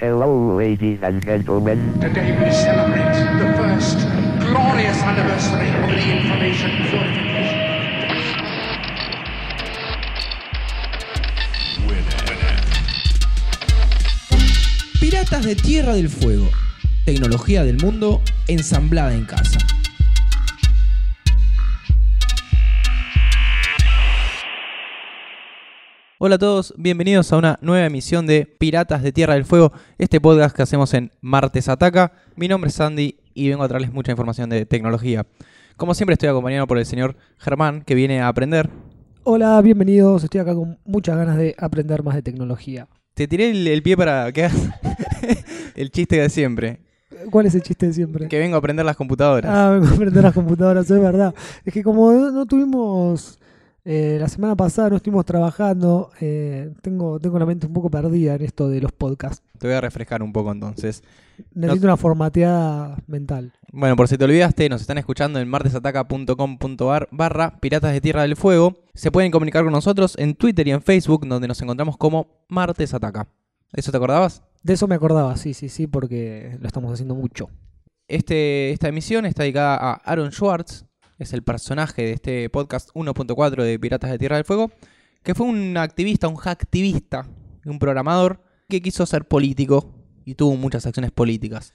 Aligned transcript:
Hello, 0.00 0.56
ladies 0.56 1.02
and 1.02 1.20
gentlemen. 1.24 1.98
Today 2.00 2.30
we 2.30 2.52
celebrate 2.52 3.18
the 3.42 3.52
first 3.58 3.98
glorious 4.38 5.02
anniversary 5.02 5.66
of 5.74 5.90
the 5.90 5.98
information 6.22 6.70
purification. 6.86 7.58
Piratas 15.00 15.44
de 15.44 15.56
Tierra 15.56 15.94
del 15.94 16.08
Fuego. 16.08 16.48
Tecnología 17.04 17.64
del 17.64 17.78
mundo 17.78 18.22
ensamblada 18.46 19.12
en 19.14 19.24
casa. 19.24 19.58
Hola 26.20 26.34
a 26.34 26.38
todos, 26.38 26.74
bienvenidos 26.76 27.32
a 27.32 27.36
una 27.36 27.58
nueva 27.62 27.86
emisión 27.86 28.26
de 28.26 28.44
Piratas 28.58 29.02
de 29.02 29.12
Tierra 29.12 29.34
del 29.34 29.44
Fuego, 29.44 29.72
este 29.98 30.20
podcast 30.20 30.54
que 30.56 30.62
hacemos 30.62 30.92
en 30.94 31.12
Martes 31.20 31.68
Ataca. 31.68 32.12
Mi 32.34 32.48
nombre 32.48 32.70
es 32.70 32.74
Sandy 32.74 33.20
y 33.34 33.48
vengo 33.48 33.62
a 33.62 33.68
traerles 33.68 33.92
mucha 33.92 34.10
información 34.10 34.50
de 34.50 34.66
tecnología. 34.66 35.26
Como 35.76 35.94
siempre 35.94 36.14
estoy 36.14 36.28
acompañado 36.28 36.66
por 36.66 36.78
el 36.78 36.86
señor 36.86 37.16
Germán, 37.38 37.82
que 37.82 37.94
viene 37.94 38.20
a 38.20 38.26
aprender. 38.26 38.68
Hola, 39.22 39.60
bienvenidos. 39.62 40.24
Estoy 40.24 40.40
acá 40.40 40.54
con 40.54 40.80
muchas 40.84 41.16
ganas 41.16 41.36
de 41.36 41.54
aprender 41.56 42.02
más 42.02 42.16
de 42.16 42.22
tecnología. 42.22 42.88
Te 43.14 43.28
tiré 43.28 43.50
el, 43.50 43.64
el 43.68 43.82
pie 43.84 43.96
para 43.96 44.32
que 44.32 44.46
hagas 44.46 44.56
el 45.76 45.90
chiste 45.92 46.20
de 46.20 46.30
siempre, 46.30 46.80
¿Cuál 47.30 47.46
es 47.46 47.54
el 47.54 47.62
chiste 47.62 47.86
de 47.86 47.92
siempre? 47.92 48.28
que 48.28 48.38
vengo 48.38 48.56
a 48.56 48.58
aprender 48.58 48.84
las 48.84 48.96
computadoras. 48.96 49.50
Ah, 49.52 49.70
vengo 49.70 49.86
a 49.86 49.90
aprender 49.90 50.22
las 50.22 50.34
computadoras, 50.34 50.90
es 50.90 51.00
verdad. 51.00 51.34
Es 51.64 51.72
que 51.72 51.82
como 51.82 52.12
no 52.12 52.46
tuvimos, 52.46 53.38
eh, 53.84 54.18
la 54.20 54.28
semana 54.28 54.56
pasada 54.56 54.90
no 54.90 54.96
estuvimos 54.96 55.24
trabajando, 55.24 56.10
eh, 56.20 56.72
tengo, 56.82 57.18
tengo 57.18 57.38
la 57.38 57.46
mente 57.46 57.66
un 57.66 57.72
poco 57.72 57.90
perdida 57.90 58.34
en 58.34 58.42
esto 58.42 58.68
de 58.68 58.80
los 58.80 58.92
podcasts. 58.92 59.42
Te 59.58 59.66
voy 59.66 59.76
a 59.76 59.80
refrescar 59.80 60.22
un 60.22 60.32
poco 60.32 60.52
entonces. 60.52 61.02
Necesito 61.54 61.86
una 61.86 61.96
formateada 61.96 62.98
mental. 63.06 63.52
Bueno, 63.72 63.96
por 63.96 64.08
si 64.08 64.18
te 64.18 64.24
olvidaste, 64.24 64.68
nos 64.68 64.80
están 64.80 64.98
escuchando 64.98 65.38
en 65.38 65.48
martesataca.com.ar 65.48 67.08
barra 67.12 67.58
Piratas 67.60 67.92
de 67.92 68.00
Tierra 68.00 68.22
del 68.22 68.36
Fuego. 68.36 68.74
Se 68.94 69.10
pueden 69.10 69.30
comunicar 69.30 69.64
con 69.64 69.72
nosotros 69.72 70.16
en 70.18 70.34
Twitter 70.34 70.66
y 70.66 70.72
en 70.72 70.82
Facebook, 70.82 71.26
donde 71.26 71.48
nos 71.48 71.62
encontramos 71.62 71.96
como 71.96 72.44
Martes 72.48 72.92
Ataca. 72.94 73.28
¿Eso 73.72 73.90
te 73.90 73.96
acordabas? 73.96 74.42
De 74.62 74.74
eso 74.74 74.88
me 74.88 74.96
acordaba, 74.96 75.36
sí, 75.36 75.54
sí, 75.54 75.68
sí, 75.68 75.86
porque 75.86 76.56
lo 76.60 76.66
estamos 76.66 76.92
haciendo 76.92 77.14
mucho. 77.14 77.48
Este, 78.08 78.72
esta 78.72 78.88
emisión 78.88 79.26
está 79.26 79.42
dedicada 79.42 79.76
a 79.76 79.92
Aaron 80.04 80.32
Schwartz, 80.32 80.86
es 81.18 81.32
el 81.32 81.42
personaje 81.42 82.02
de 82.02 82.12
este 82.12 82.48
podcast 82.48 82.90
1.4 82.94 83.62
de 83.62 83.78
Piratas 83.78 84.10
de 84.10 84.18
Tierra 84.18 84.36
del 84.36 84.44
Fuego, 84.44 84.70
que 85.22 85.34
fue 85.34 85.46
un 85.46 85.76
activista, 85.76 86.28
un 86.28 86.36
hacktivista, 86.36 87.26
un 87.64 87.78
programador 87.78 88.42
que 88.68 88.80
quiso 88.80 89.04
ser 89.04 89.26
político 89.26 89.94
y 90.24 90.34
tuvo 90.34 90.56
muchas 90.56 90.86
acciones 90.86 91.10
políticas. 91.10 91.72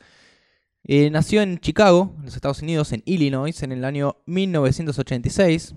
Eh, 0.86 1.10
nació 1.10 1.42
en 1.42 1.60
Chicago, 1.60 2.14
en 2.20 2.26
los 2.26 2.36
Estados 2.36 2.62
Unidos, 2.62 2.92
en 2.94 3.04
Illinois, 3.06 3.62
en 3.64 3.72
el 3.72 3.86
año 3.86 4.18
1986. 4.26 5.76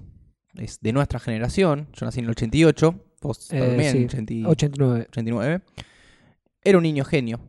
Es 0.54 0.80
de 0.80 0.92
nuestra 0.92 1.18
generación. 1.18 1.88
Yo 1.92 2.06
nací 2.06 2.20
en 2.20 2.26
el 2.26 2.30
88. 2.30 2.94
Vos 3.20 3.52
Eh, 3.52 3.60
también, 3.60 3.92
sí, 3.92 4.04
80 4.04 4.48
89. 4.48 5.06
89. 5.10 5.60
Era 6.62 6.78
un 6.78 6.82
niño 6.82 7.04
genio. 7.04 7.40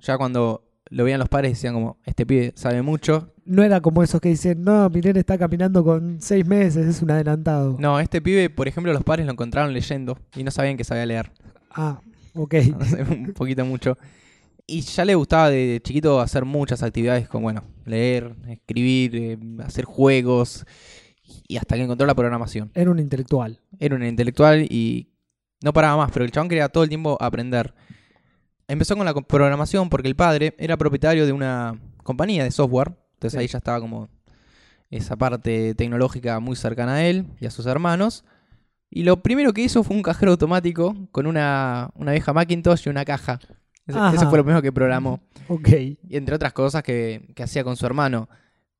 Ya 0.00 0.18
cuando 0.18 0.68
lo 0.90 1.04
veían 1.04 1.18
los 1.20 1.28
padres 1.28 1.52
decían 1.52 1.74
como, 1.74 1.98
este 2.04 2.26
pibe 2.26 2.52
sabe 2.56 2.82
mucho. 2.82 3.32
No 3.46 3.62
era 3.62 3.80
como 3.80 4.02
esos 4.02 4.20
que 4.20 4.28
dicen, 4.28 4.62
no, 4.62 4.90
mi 4.90 5.00
nene 5.00 5.20
está 5.20 5.38
caminando 5.38 5.84
con 5.84 6.20
seis 6.20 6.44
meses, 6.44 6.86
es 6.86 7.00
un 7.00 7.10
adelantado. 7.10 7.76
No, 7.78 8.00
este 8.00 8.20
pibe, 8.20 8.50
por 8.50 8.68
ejemplo, 8.68 8.92
los 8.92 9.04
padres 9.04 9.24
lo 9.24 9.32
encontraron 9.32 9.72
leyendo 9.72 10.18
y 10.34 10.42
no 10.42 10.50
sabían 10.50 10.76
que 10.76 10.84
sabía 10.84 11.06
leer. 11.06 11.32
Ah, 11.70 12.00
ok. 12.34 12.54
No 12.78 12.84
sé, 12.84 13.02
un 13.02 13.32
poquito 13.32 13.64
mucho. 13.64 13.96
Y 14.66 14.80
ya 14.80 15.04
le 15.04 15.14
gustaba 15.14 15.48
de 15.48 15.80
chiquito 15.82 16.20
hacer 16.20 16.44
muchas 16.44 16.82
actividades 16.82 17.28
como, 17.28 17.44
bueno, 17.44 17.62
leer, 17.84 18.34
escribir, 18.48 19.16
eh, 19.16 19.38
hacer 19.64 19.84
juegos 19.84 20.66
y 21.46 21.56
hasta 21.56 21.76
que 21.76 21.82
encontró 21.82 22.06
la 22.06 22.14
programación. 22.14 22.70
Era 22.74 22.90
un 22.90 22.98
intelectual. 22.98 23.60
Era 23.78 23.94
un 23.94 24.02
intelectual 24.02 24.66
y 24.68 25.12
no 25.62 25.72
paraba 25.72 25.96
más, 25.96 26.10
pero 26.12 26.24
el 26.24 26.32
chabón 26.32 26.48
quería 26.48 26.68
todo 26.68 26.82
el 26.82 26.88
tiempo 26.88 27.16
aprender. 27.20 27.74
Empezó 28.68 28.96
con 28.96 29.06
la 29.06 29.14
programación 29.14 29.88
porque 29.88 30.08
el 30.08 30.16
padre 30.16 30.54
era 30.58 30.76
propietario 30.76 31.26
de 31.26 31.32
una 31.32 31.80
compañía 32.02 32.42
de 32.44 32.50
software, 32.50 32.96
entonces 33.16 33.32
Sí. 33.32 33.38
ahí 33.42 33.46
ya 33.48 33.58
estaba 33.58 33.80
como 33.80 34.08
esa 34.90 35.16
parte 35.16 35.74
tecnológica 35.74 36.38
muy 36.40 36.54
cercana 36.56 36.94
a 36.94 37.04
él 37.06 37.26
y 37.40 37.46
a 37.46 37.50
sus 37.50 37.66
hermanos. 37.66 38.24
Y 38.88 39.02
lo 39.02 39.22
primero 39.22 39.52
que 39.52 39.62
hizo 39.62 39.82
fue 39.82 39.96
un 39.96 40.02
cajero 40.02 40.30
automático 40.32 40.94
con 41.10 41.26
una, 41.26 41.90
una 41.94 42.12
vieja 42.12 42.32
Macintosh 42.32 42.86
y 42.86 42.90
una 42.90 43.04
caja. 43.04 43.40
Eso, 43.86 43.98
fue 44.28 44.38
lo 44.38 44.44
primero 44.44 44.62
que 44.62 44.72
programó. 44.72 45.20
Ok. 45.48 45.68
Y 46.08 46.16
entre 46.16 46.34
otras 46.36 46.52
cosas 46.52 46.82
que, 46.82 47.32
que 47.34 47.42
hacía 47.42 47.64
con 47.64 47.76
su 47.76 47.84
hermano. 47.86 48.28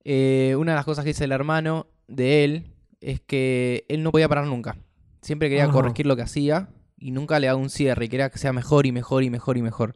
Eh, 0.05 0.55
una 0.59 0.73
de 0.73 0.77
las 0.77 0.85
cosas 0.85 1.05
que 1.05 1.11
dice 1.11 1.25
el 1.25 1.33
hermano 1.33 1.87
de 2.09 2.45
él 2.45 2.73
es 3.01 3.21
que 3.21 3.85
él 3.89 4.03
no 4.03 4.13
podía 4.13 4.29
parar 4.29 4.47
nunca. 4.47 4.77
Siempre 5.23 5.49
quería 5.49 5.65
Ajá. 5.65 5.73
corregir 5.73 6.07
lo 6.07 6.15
que 6.17 6.23
hacía 6.23 6.69
y 6.97 7.11
nunca 7.11 7.39
le 7.41 7.49
daba 7.49 7.59
un 7.59 7.71
cierre. 7.71 8.05
Y 8.05 8.09
quería 8.09 8.31
que 8.31 8.39
sea 8.39 8.53
mejor 8.53 8.87
y 8.87 8.93
mejor 8.93 9.25
y 9.25 9.31
mejor 9.31 9.57
y 9.57 9.63
mejor. 9.63 9.95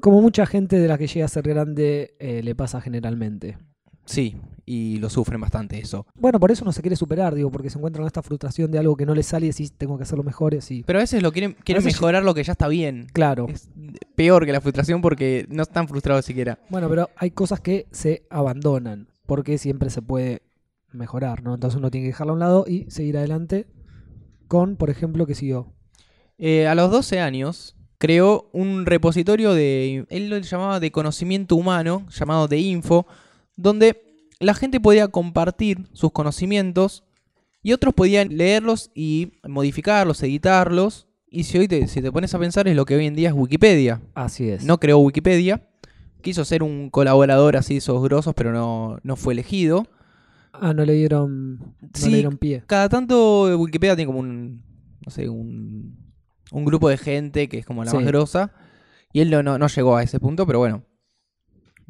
Como 0.00 0.20
mucha 0.20 0.46
gente 0.46 0.78
de 0.78 0.88
la 0.88 0.98
que 0.98 1.06
llega 1.06 1.26
a 1.26 1.28
ser 1.28 1.44
grande 1.46 2.14
eh, 2.18 2.42
le 2.42 2.54
pasa 2.54 2.80
generalmente. 2.80 3.56
Sí, 4.06 4.36
y 4.66 4.98
lo 4.98 5.08
sufren 5.08 5.40
bastante 5.40 5.78
eso. 5.78 6.06
Bueno, 6.14 6.38
por 6.38 6.50
eso 6.50 6.64
no 6.64 6.72
se 6.72 6.82
quiere 6.82 6.96
superar, 6.96 7.34
digo, 7.34 7.50
porque 7.50 7.70
se 7.70 7.78
encuentran 7.78 8.02
con 8.02 8.06
esta 8.06 8.22
frustración 8.22 8.70
de 8.70 8.78
algo 8.78 8.96
que 8.96 9.06
no 9.06 9.14
le 9.14 9.22
sale 9.22 9.46
y 9.46 9.50
decís, 9.50 9.72
tengo 9.72 9.96
que 9.96 10.02
hacerlo 10.02 10.24
mejor 10.24 10.54
y. 10.54 10.82
Pero 10.82 10.98
a 10.98 11.02
veces 11.02 11.22
lo 11.22 11.32
quieren, 11.32 11.56
quieren 11.64 11.82
veces 11.82 11.98
mejorar 11.98 12.22
lo 12.22 12.34
que 12.34 12.44
ya 12.44 12.52
está 12.52 12.68
bien. 12.68 13.06
Claro. 13.12 13.46
Es 13.48 13.68
peor 14.14 14.44
que 14.44 14.52
la 14.52 14.60
frustración 14.60 15.00
porque 15.00 15.46
no 15.48 15.62
están 15.62 15.88
frustrados 15.88 16.24
siquiera. 16.24 16.58
Bueno, 16.68 16.88
pero 16.88 17.10
hay 17.16 17.30
cosas 17.30 17.60
que 17.60 17.86
se 17.92 18.26
abandonan, 18.30 19.08
porque 19.26 19.58
siempre 19.58 19.90
se 19.90 20.02
puede 20.02 20.42
mejorar, 20.92 21.42
¿no? 21.42 21.54
Entonces 21.54 21.78
uno 21.78 21.90
tiene 21.90 22.06
que 22.06 22.12
dejarlo 22.12 22.32
a 22.32 22.34
un 22.34 22.40
lado 22.40 22.64
y 22.68 22.90
seguir 22.90 23.16
adelante 23.16 23.66
con, 24.48 24.76
por 24.76 24.90
ejemplo, 24.90 25.26
que 25.26 25.34
siguió. 25.34 25.72
Eh, 26.38 26.66
a 26.66 26.74
los 26.74 26.90
12 26.90 27.20
años 27.20 27.76
creó 28.04 28.50
un 28.52 28.84
repositorio 28.84 29.54
de, 29.54 30.04
él 30.10 30.28
lo 30.28 30.36
llamaba 30.36 30.78
de 30.78 30.92
conocimiento 30.92 31.56
humano, 31.56 32.06
llamado 32.10 32.48
de 32.48 32.58
info, 32.58 33.06
donde 33.56 34.02
la 34.40 34.52
gente 34.52 34.78
podía 34.78 35.08
compartir 35.08 35.86
sus 35.94 36.12
conocimientos 36.12 37.02
y 37.62 37.72
otros 37.72 37.94
podían 37.94 38.36
leerlos 38.36 38.90
y 38.94 39.32
modificarlos, 39.48 40.22
editarlos. 40.22 41.06
Y 41.30 41.44
si 41.44 41.56
hoy 41.56 41.66
te, 41.66 41.88
si 41.88 42.02
te 42.02 42.12
pones 42.12 42.34
a 42.34 42.38
pensar 42.38 42.68
es 42.68 42.76
lo 42.76 42.84
que 42.84 42.94
hoy 42.94 43.06
en 43.06 43.14
día 43.14 43.30
es 43.30 43.34
Wikipedia. 43.34 44.02
Así 44.12 44.50
es. 44.50 44.66
No 44.66 44.78
creó 44.78 44.98
Wikipedia, 44.98 45.66
quiso 46.20 46.44
ser 46.44 46.62
un 46.62 46.90
colaborador 46.90 47.56
así 47.56 47.72
de 47.72 47.78
esos 47.78 48.02
grosos, 48.02 48.34
pero 48.34 48.52
no, 48.52 48.98
no 49.02 49.16
fue 49.16 49.32
elegido. 49.32 49.86
Ah, 50.52 50.74
no 50.74 50.84
le 50.84 50.92
dieron, 50.92 51.56
no 51.56 51.88
Sí, 51.94 52.10
le 52.10 52.16
dieron 52.16 52.36
pie. 52.36 52.64
Cada 52.66 52.90
tanto 52.90 53.44
Wikipedia 53.56 53.96
tiene 53.96 54.08
como 54.08 54.18
un, 54.18 54.62
no 55.06 55.10
sé, 55.10 55.26
un, 55.30 56.03
un 56.52 56.64
grupo 56.64 56.88
de 56.88 56.96
gente 56.98 57.48
que 57.48 57.58
es 57.58 57.66
como 57.66 57.84
la 57.84 57.90
Sí. 57.90 57.96
más 57.96 58.06
grosa. 58.06 58.52
Y 59.12 59.20
él 59.20 59.30
no, 59.30 59.42
no, 59.42 59.58
no 59.58 59.66
llegó 59.68 59.96
a 59.96 60.02
ese 60.02 60.18
punto, 60.20 60.46
pero 60.46 60.58
bueno, 60.58 60.82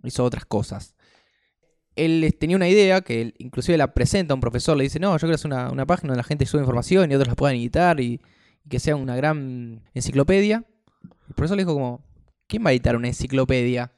hizo 0.03 0.23
otras 0.25 0.45
cosas. 0.45 0.95
Él 1.97 2.35
tenía 2.41 2.57
una 2.57 2.69
idea 2.69 3.01
que 3.03 3.21
él 3.23 3.35
inclusive 3.39 3.79
la 3.79 3.95
presenta 3.95 4.33
a 4.33 4.37
un 4.37 4.41
profesor, 4.41 4.77
le 4.77 4.85
dice, 4.85 4.99
no, 4.99 5.13
yo 5.13 5.21
quiero 5.21 5.35
hacer 5.37 5.47
una, 5.51 5.71
una 5.71 5.87
página 5.87 6.09
donde 6.09 6.19
la 6.19 6.25
gente 6.25 6.45
sube 6.45 6.61
información 6.61 7.11
y 7.11 7.15
otros 7.15 7.29
la 7.29 7.37
puedan 7.37 7.57
editar 7.57 8.01
y, 8.01 8.21
y 8.65 8.69
que 8.69 8.81
sea 8.81 8.97
una 8.97 9.15
gran 9.17 9.83
enciclopedia. 9.95 10.65
El 11.29 11.35
profesor 11.35 11.57
le 11.57 11.63
dijo 11.63 11.75
como, 11.75 12.05
¿quién 12.49 12.65
va 12.65 12.71
a 12.71 12.73
editar 12.73 12.97
una 12.97 13.09
enciclopedia? 13.09 13.93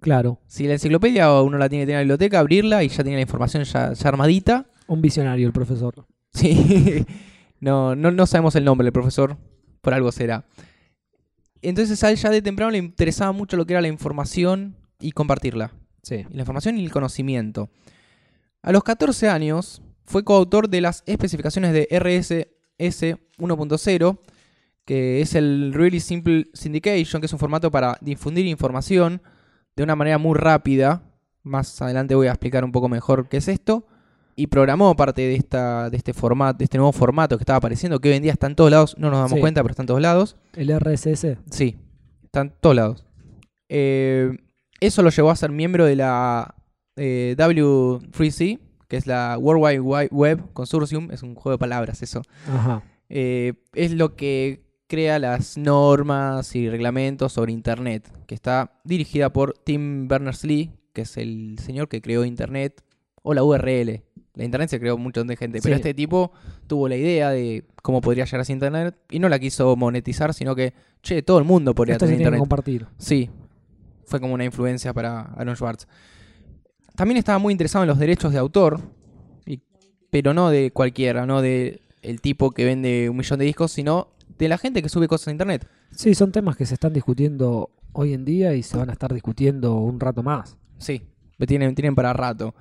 Claro, 0.00 0.40
Si 0.46 0.66
la 0.66 0.74
enciclopedia 0.74 1.32
uno 1.40 1.56
la 1.58 1.68
tiene 1.68 1.82
que 1.84 1.86
tener 1.86 2.02
en 2.02 2.08
la 2.08 2.14
biblioteca, 2.14 2.38
abrirla 2.40 2.82
y 2.82 2.88
ya 2.88 3.02
tiene 3.02 3.16
la 3.16 3.22
información 3.22 3.62
ya, 3.64 3.92
ya 3.92 4.08
armadita. 4.08 4.66
un 4.86 5.00
visionario 5.00 5.46
el 5.46 5.52
profesor. 5.52 6.06
Sí, 6.32 7.06
no, 7.60 7.94
no, 7.94 8.10
no 8.10 8.26
sabemos 8.26 8.54
el 8.56 8.64
nombre 8.64 8.84
del 8.84 8.92
profesor, 8.92 9.36
por 9.84 9.94
algo 9.94 10.10
será. 10.10 10.44
Entonces 11.62 12.02
a 12.02 12.10
él 12.10 12.16
ya 12.16 12.30
de 12.30 12.42
temprano 12.42 12.72
le 12.72 12.78
interesaba 12.78 13.30
mucho 13.30 13.56
lo 13.56 13.64
que 13.64 13.74
era 13.74 13.80
la 13.80 13.88
información 13.88 14.76
y 15.00 15.12
compartirla. 15.12 15.72
Sí. 16.02 16.26
La 16.30 16.40
información 16.40 16.76
y 16.78 16.84
el 16.84 16.90
conocimiento. 16.90 17.70
A 18.62 18.72
los 18.72 18.82
14 18.82 19.28
años 19.28 19.82
fue 20.04 20.24
coautor 20.24 20.68
de 20.68 20.80
las 20.80 21.02
especificaciones 21.06 21.72
de 21.72 21.88
RSS 21.90 23.16
1.0, 23.38 24.18
que 24.84 25.20
es 25.22 25.34
el 25.34 25.72
Really 25.72 26.00
Simple 26.00 26.46
Syndication, 26.52 27.20
que 27.20 27.26
es 27.26 27.32
un 27.32 27.38
formato 27.38 27.70
para 27.70 27.96
difundir 28.00 28.46
información 28.46 29.22
de 29.76 29.82
una 29.82 29.96
manera 29.96 30.18
muy 30.18 30.36
rápida. 30.36 31.02
Más 31.42 31.80
adelante 31.80 32.14
voy 32.14 32.26
a 32.26 32.32
explicar 32.32 32.64
un 32.64 32.72
poco 32.72 32.88
mejor 32.88 33.28
qué 33.28 33.38
es 33.38 33.48
esto. 33.48 33.86
Y 34.36 34.48
programó 34.48 34.96
parte 34.96 35.22
de, 35.22 35.34
esta, 35.36 35.88
de 35.90 35.96
este 35.96 36.12
formato, 36.12 36.58
de 36.58 36.64
este 36.64 36.76
nuevo 36.78 36.92
formato 36.92 37.36
que 37.38 37.42
estaba 37.42 37.58
apareciendo, 37.58 38.00
que 38.00 38.08
hoy 38.10 38.16
en 38.16 38.22
día 38.24 38.32
está 38.32 38.46
en 38.48 38.56
todos 38.56 38.70
lados, 38.70 38.96
no 38.98 39.08
nos 39.10 39.18
damos 39.18 39.32
Sí. 39.32 39.40
cuenta, 39.40 39.62
pero 39.62 39.72
está 39.72 39.82
en 39.82 39.86
todos 39.86 40.00
lados. 40.00 40.36
El 40.54 40.70
RSS. 40.78 41.38
Sí, 41.50 41.76
está 42.24 42.40
en 42.40 42.52
todos 42.60 42.74
lados. 42.76 43.06
Eh, 43.68 44.36
eso 44.80 45.02
lo 45.02 45.10
llevó 45.10 45.30
a 45.30 45.36
ser 45.36 45.50
miembro 45.52 45.84
de 45.84 45.96
la 45.96 46.54
eh, 46.96 47.34
W3C, 47.38 48.58
que 48.88 48.96
es 48.96 49.06
la 49.06 49.36
World 49.38 49.80
Wide 49.82 50.08
Web 50.10 50.52
Consortium. 50.52 51.10
Es 51.10 51.22
un 51.22 51.34
juego 51.34 51.52
de 51.52 51.58
palabras 51.58 52.02
eso. 52.02 52.22
Ajá. 52.48 52.82
Eh, 53.08 53.54
es 53.74 53.92
lo 53.92 54.16
que 54.16 54.64
crea 54.86 55.18
las 55.18 55.56
normas 55.56 56.54
y 56.56 56.68
reglamentos 56.68 57.32
sobre 57.32 57.52
Internet, 57.52 58.10
que 58.26 58.34
está 58.34 58.80
dirigida 58.84 59.32
por 59.32 59.54
Tim 59.64 60.08
Berners-Lee, 60.08 60.70
que 60.92 61.02
es 61.02 61.16
el 61.16 61.56
señor 61.58 61.88
que 61.88 62.02
creó 62.02 62.24
Internet, 62.24 62.82
o 63.22 63.32
la 63.34 63.42
URL. 63.42 64.02
La 64.34 64.44
Internet 64.44 64.68
se 64.70 64.80
creó 64.80 64.96
un 64.96 65.02
montón 65.04 65.26
de 65.28 65.36
gente, 65.36 65.60
pero 65.62 65.76
este 65.76 65.94
tipo 65.94 66.32
tuvo 66.66 66.88
la 66.88 66.96
idea 66.96 67.30
de 67.30 67.64
cómo 67.82 68.00
podría 68.00 68.24
llegar 68.24 68.44
a 68.48 68.52
Internet 68.52 68.96
y 69.10 69.18
no 69.20 69.28
la 69.28 69.38
quiso 69.38 69.76
monetizar, 69.76 70.34
sino 70.34 70.56
que, 70.56 70.72
che, 71.02 71.22
todo 71.22 71.38
el 71.38 71.44
mundo 71.44 71.74
podría 71.74 71.94
Esto 71.94 72.06
se 72.06 72.12
tener 72.12 72.18
que 72.18 72.22
Internet. 72.24 72.40
compartir. 72.40 72.86
Sí, 72.98 73.30
fue 74.06 74.20
como 74.20 74.34
una 74.34 74.44
influencia 74.44 74.92
para 74.92 75.20
Aaron 75.36 75.54
Schwartz. 75.54 75.86
También 76.96 77.18
estaba 77.18 77.38
muy 77.38 77.52
interesado 77.52 77.84
en 77.84 77.88
los 77.88 77.98
derechos 77.98 78.32
de 78.32 78.38
autor, 78.38 78.80
y- 79.46 79.60
pero 80.10 80.34
no 80.34 80.50
de 80.50 80.70
cualquiera, 80.72 81.26
no 81.26 81.40
de 81.40 81.80
el 82.02 82.20
tipo 82.20 82.50
que 82.50 82.64
vende 82.64 83.08
un 83.08 83.16
millón 83.16 83.38
de 83.38 83.44
discos, 83.46 83.72
sino 83.72 84.08
de 84.38 84.48
la 84.48 84.58
gente 84.58 84.82
que 84.82 84.88
sube 84.88 85.08
cosas 85.08 85.28
a 85.28 85.30
internet. 85.30 85.66
Sí, 85.92 86.14
son 86.14 86.32
temas 86.32 86.56
que 86.56 86.66
se 86.66 86.74
están 86.74 86.92
discutiendo 86.92 87.70
hoy 87.92 88.12
en 88.14 88.24
día 88.24 88.54
y 88.54 88.62
se 88.64 88.76
van 88.76 88.90
a 88.90 88.92
estar 88.92 89.12
discutiendo 89.14 89.76
un 89.76 90.00
rato 90.00 90.22
más. 90.24 90.56
Sí, 90.78 91.02
tienen, 91.46 91.74
tienen 91.76 91.94
para 91.94 92.12
rato. 92.12 92.54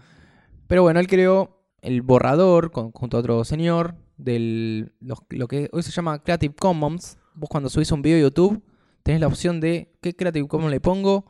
Pero 0.67 0.83
bueno, 0.83 0.99
él 0.99 1.07
creó 1.07 1.62
el 1.83 2.01
borrador 2.01 2.71
con- 2.71 2.91
junto 2.91 3.18
a 3.18 3.19
otro 3.19 3.44
señor 3.44 3.95
del 4.18 4.94
lo 5.30 5.47
que 5.47 5.69
hoy 5.71 5.83
se 5.83 5.91
llama 5.91 6.24
Creative 6.24 6.53
Commons. 6.56 7.18
Vos 7.35 7.50
cuando 7.50 7.69
subís 7.69 7.91
un 7.91 8.01
video 8.01 8.18
a 8.18 8.21
YouTube 8.30 8.62
tenés 9.03 9.21
la 9.21 9.27
opción 9.27 9.59
de 9.59 9.91
qué 10.01 10.15
Creative 10.15 10.47
Commons 10.47 10.71
le 10.71 10.80
pongo 10.80 11.25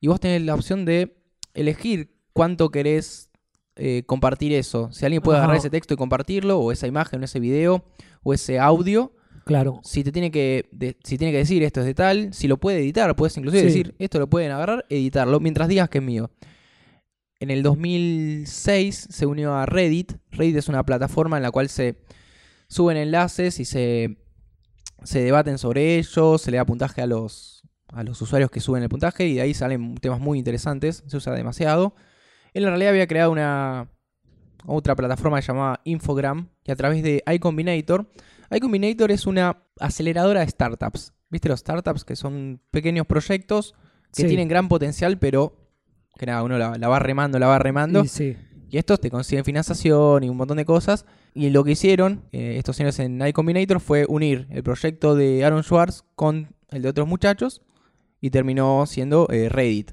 y 0.00 0.08
vos 0.08 0.18
tenés 0.20 0.42
la 0.42 0.54
opción 0.54 0.84
de 0.84 1.16
elegir 1.54 2.14
cuánto 2.32 2.70
querés 2.70 3.30
eh, 3.76 4.02
compartir 4.06 4.52
eso. 4.54 4.88
Si 4.92 5.04
alguien 5.04 5.22
puede 5.22 5.38
agarrar 5.38 5.56
ese 5.56 5.70
texto 5.70 5.94
y 5.94 5.96
compartirlo, 5.96 6.58
o 6.58 6.72
esa 6.72 6.86
imagen, 6.88 7.20
o 7.20 7.24
ese 7.24 7.38
video, 7.38 7.84
o 8.24 8.34
ese 8.34 8.58
audio, 8.58 9.12
Claro. 9.44 9.80
si 9.84 10.02
te 10.02 10.10
tiene 10.10 10.30
que 10.32 10.68
de- 10.72 10.96
si 11.04 11.16
tiene 11.16 11.30
que 11.32 11.38
decir 11.38 11.62
esto 11.62 11.80
es 11.80 11.86
de 11.86 11.94
tal, 11.94 12.32
si 12.34 12.48
lo 12.48 12.56
puede 12.58 12.78
editar, 12.80 13.14
puedes 13.14 13.36
inclusive 13.36 13.62
Sí. 13.62 13.66
decir 13.68 13.94
esto 13.98 14.18
lo 14.18 14.28
pueden 14.28 14.50
agarrar, 14.52 14.84
editarlo, 14.88 15.38
mientras 15.40 15.68
digas 15.68 15.88
que 15.88 15.98
es 15.98 16.04
mío. 16.04 16.30
En 17.40 17.50
el 17.50 17.62
2006 17.62 19.08
se 19.10 19.26
unió 19.26 19.54
a 19.54 19.66
Reddit. 19.66 20.14
Reddit 20.30 20.56
es 20.56 20.68
una 20.68 20.84
plataforma 20.84 21.36
en 21.36 21.42
la 21.42 21.50
cual 21.50 21.68
se 21.68 21.96
suben 22.68 22.96
enlaces 22.96 23.60
y 23.60 23.64
se, 23.64 24.18
se 25.04 25.20
debaten 25.22 25.58
sobre 25.58 25.98
ellos, 25.98 26.42
se 26.42 26.50
le 26.50 26.56
da 26.56 26.64
puntaje 26.66 27.00
a 27.00 27.06
los, 27.06 27.62
a 27.88 28.02
los 28.02 28.20
usuarios 28.20 28.50
que 28.50 28.60
suben 28.60 28.82
el 28.82 28.88
puntaje 28.88 29.26
y 29.26 29.34
de 29.34 29.42
ahí 29.42 29.54
salen 29.54 29.94
temas 29.96 30.20
muy 30.20 30.38
interesantes, 30.38 31.04
se 31.06 31.16
usa 31.16 31.32
demasiado. 31.32 31.94
Él 32.54 32.64
en 32.64 32.70
realidad 32.70 32.90
había 32.90 33.06
creado 33.06 33.30
una 33.30 33.90
otra 34.66 34.96
plataforma 34.96 35.38
llamada 35.40 35.80
Infogram 35.84 36.48
y 36.64 36.72
a 36.72 36.76
través 36.76 37.02
de 37.02 37.22
iCombinator 37.32 38.10
iCombinator 38.50 39.10
es 39.12 39.26
una 39.26 39.62
aceleradora 39.78 40.40
de 40.40 40.48
startups. 40.48 41.12
¿Viste 41.30 41.48
los 41.48 41.60
startups 41.60 42.04
que 42.04 42.16
son 42.16 42.60
pequeños 42.70 43.06
proyectos 43.06 43.74
que 44.14 44.22
Sí. 44.22 44.28
tienen 44.28 44.48
gran 44.48 44.68
potencial, 44.68 45.18
pero 45.18 45.67
que 46.18 46.26
nada, 46.26 46.42
uno 46.42 46.58
la, 46.58 46.76
la 46.76 46.88
va 46.88 46.98
remando, 46.98 47.38
la 47.38 47.46
va 47.46 47.58
remando. 47.58 48.04
Y 48.04 48.08
sí. 48.08 48.36
Y 48.70 48.76
estos 48.76 49.00
te 49.00 49.10
consiguen 49.10 49.46
financiación 49.46 50.24
y 50.24 50.28
un 50.28 50.36
montón 50.36 50.58
de 50.58 50.66
cosas. 50.66 51.06
Y 51.32 51.48
lo 51.50 51.64
que 51.64 51.70
hicieron 51.70 52.24
eh, 52.32 52.56
estos 52.58 52.76
señores 52.76 52.98
en 52.98 53.26
iCombinator 53.26 53.80
fue 53.80 54.04
unir 54.06 54.46
el 54.50 54.62
proyecto 54.62 55.14
de 55.14 55.42
Aaron 55.44 55.62
Schwartz 55.62 56.04
con 56.14 56.54
el 56.70 56.82
de 56.82 56.88
otros 56.90 57.08
muchachos 57.08 57.62
y 58.20 58.28
terminó 58.30 58.84
siendo 58.86 59.26
eh, 59.30 59.48
Reddit. 59.48 59.92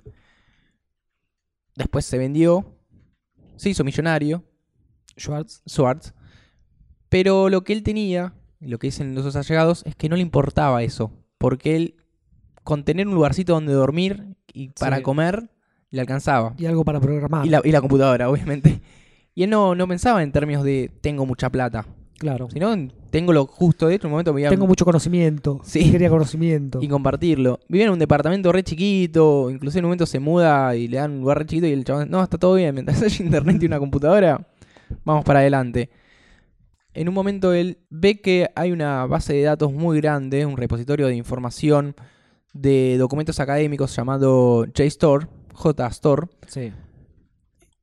Después 1.76 2.06
se 2.06 2.18
vendió, 2.18 2.76
se 3.56 3.70
hizo 3.70 3.84
millonario 3.84 4.44
Schwartz. 5.18 5.62
Schwartz. 5.68 6.14
Pero 7.10 7.50
lo 7.50 7.64
que 7.64 7.74
él 7.74 7.84
tenía, 7.84 8.34
lo 8.60 8.78
que 8.80 8.88
dicen 8.88 9.16
los 9.16 9.36
allegados, 9.36 9.84
es 9.86 9.96
que 9.96 10.10
no 10.10 10.16
le 10.16 10.22
importaba 10.22 10.84
eso. 10.84 11.12
Porque 11.38 11.76
él, 11.76 11.96
con 12.64 12.84
tener 12.84 13.08
un 13.08 13.14
lugarcito 13.14 13.54
donde 13.54 13.74
dormir 13.74 14.36
y 14.52 14.70
para 14.70 14.98
Sí. 14.98 15.04
comer, 15.04 15.50
le 15.96 16.02
alcanzaba. 16.02 16.54
Y 16.58 16.66
algo 16.66 16.84
para 16.86 17.00
programar. 17.00 17.46
Y 17.46 17.50
la, 17.50 17.62
y 17.64 17.72
la 17.72 17.82
computadora, 17.82 18.30
obviamente. 18.30 18.82
Y 19.34 19.44
él 19.44 19.50
no, 19.50 19.76
no 19.76 19.88
pensaba 19.88 20.22
en 20.24 20.32
términos 20.32 20.64
de 20.64 20.92
tengo 21.02 21.26
mucha 21.26 21.50
plata, 21.50 21.86
Claro. 22.18 22.48
sino 22.50 22.72
en 22.72 22.94
tengo 23.10 23.34
lo 23.34 23.46
justo. 23.46 23.88
De 23.88 23.96
hecho, 23.96 24.08
en 24.08 24.10
un 24.10 24.12
momento 24.14 24.34
me 24.34 24.42
iba 24.42 24.50
Tengo 24.50 24.68
mucho 24.68 24.86
conocimiento. 24.86 25.60
Sí. 25.64 25.92
Quería 25.92 26.10
conocimiento. 26.10 26.80
y 26.82 26.88
compartirlo. 26.88 27.60
Vivía 27.68 27.86
en 27.88 27.92
un 27.94 28.00
departamento 28.00 28.52
re 28.52 28.64
chiquito, 28.64 29.50
incluso 29.50 29.78
en 29.80 29.86
un 29.86 29.90
momento 29.90 30.06
se 30.06 30.20
muda 30.20 30.76
y 30.76 30.88
le 30.88 30.98
dan 30.98 31.12
un 31.12 31.20
lugar 31.22 31.40
re 31.40 31.46
chiquito 31.46 31.68
y 31.68 31.72
el 31.72 31.84
chabón, 31.84 32.10
no, 32.10 32.22
está 32.24 32.38
todo 32.38 32.56
bien, 32.56 32.74
mientras 32.74 33.02
haya 33.02 33.24
internet 33.24 33.62
y 33.62 33.66
una 33.66 33.80
computadora, 33.80 34.48
vamos 35.04 35.24
para 35.26 35.40
adelante. 35.40 35.90
En 36.94 37.10
un 37.10 37.14
momento 37.14 37.52
él 37.54 37.80
ve 37.90 38.22
que 38.22 38.50
hay 38.56 38.72
una 38.72 39.06
base 39.06 39.34
de 39.34 39.42
datos 39.44 39.74
muy 39.74 39.98
grande, 40.00 40.46
un 40.46 40.56
repositorio 40.56 41.08
de 41.08 41.16
información 41.16 41.94
de 42.54 42.96
documentos 42.98 43.42
académicos 43.42 43.94
llamado 43.94 44.66
JSTOR, 44.66 45.28
JSTOR, 45.56 46.30
Sí. 46.48 46.72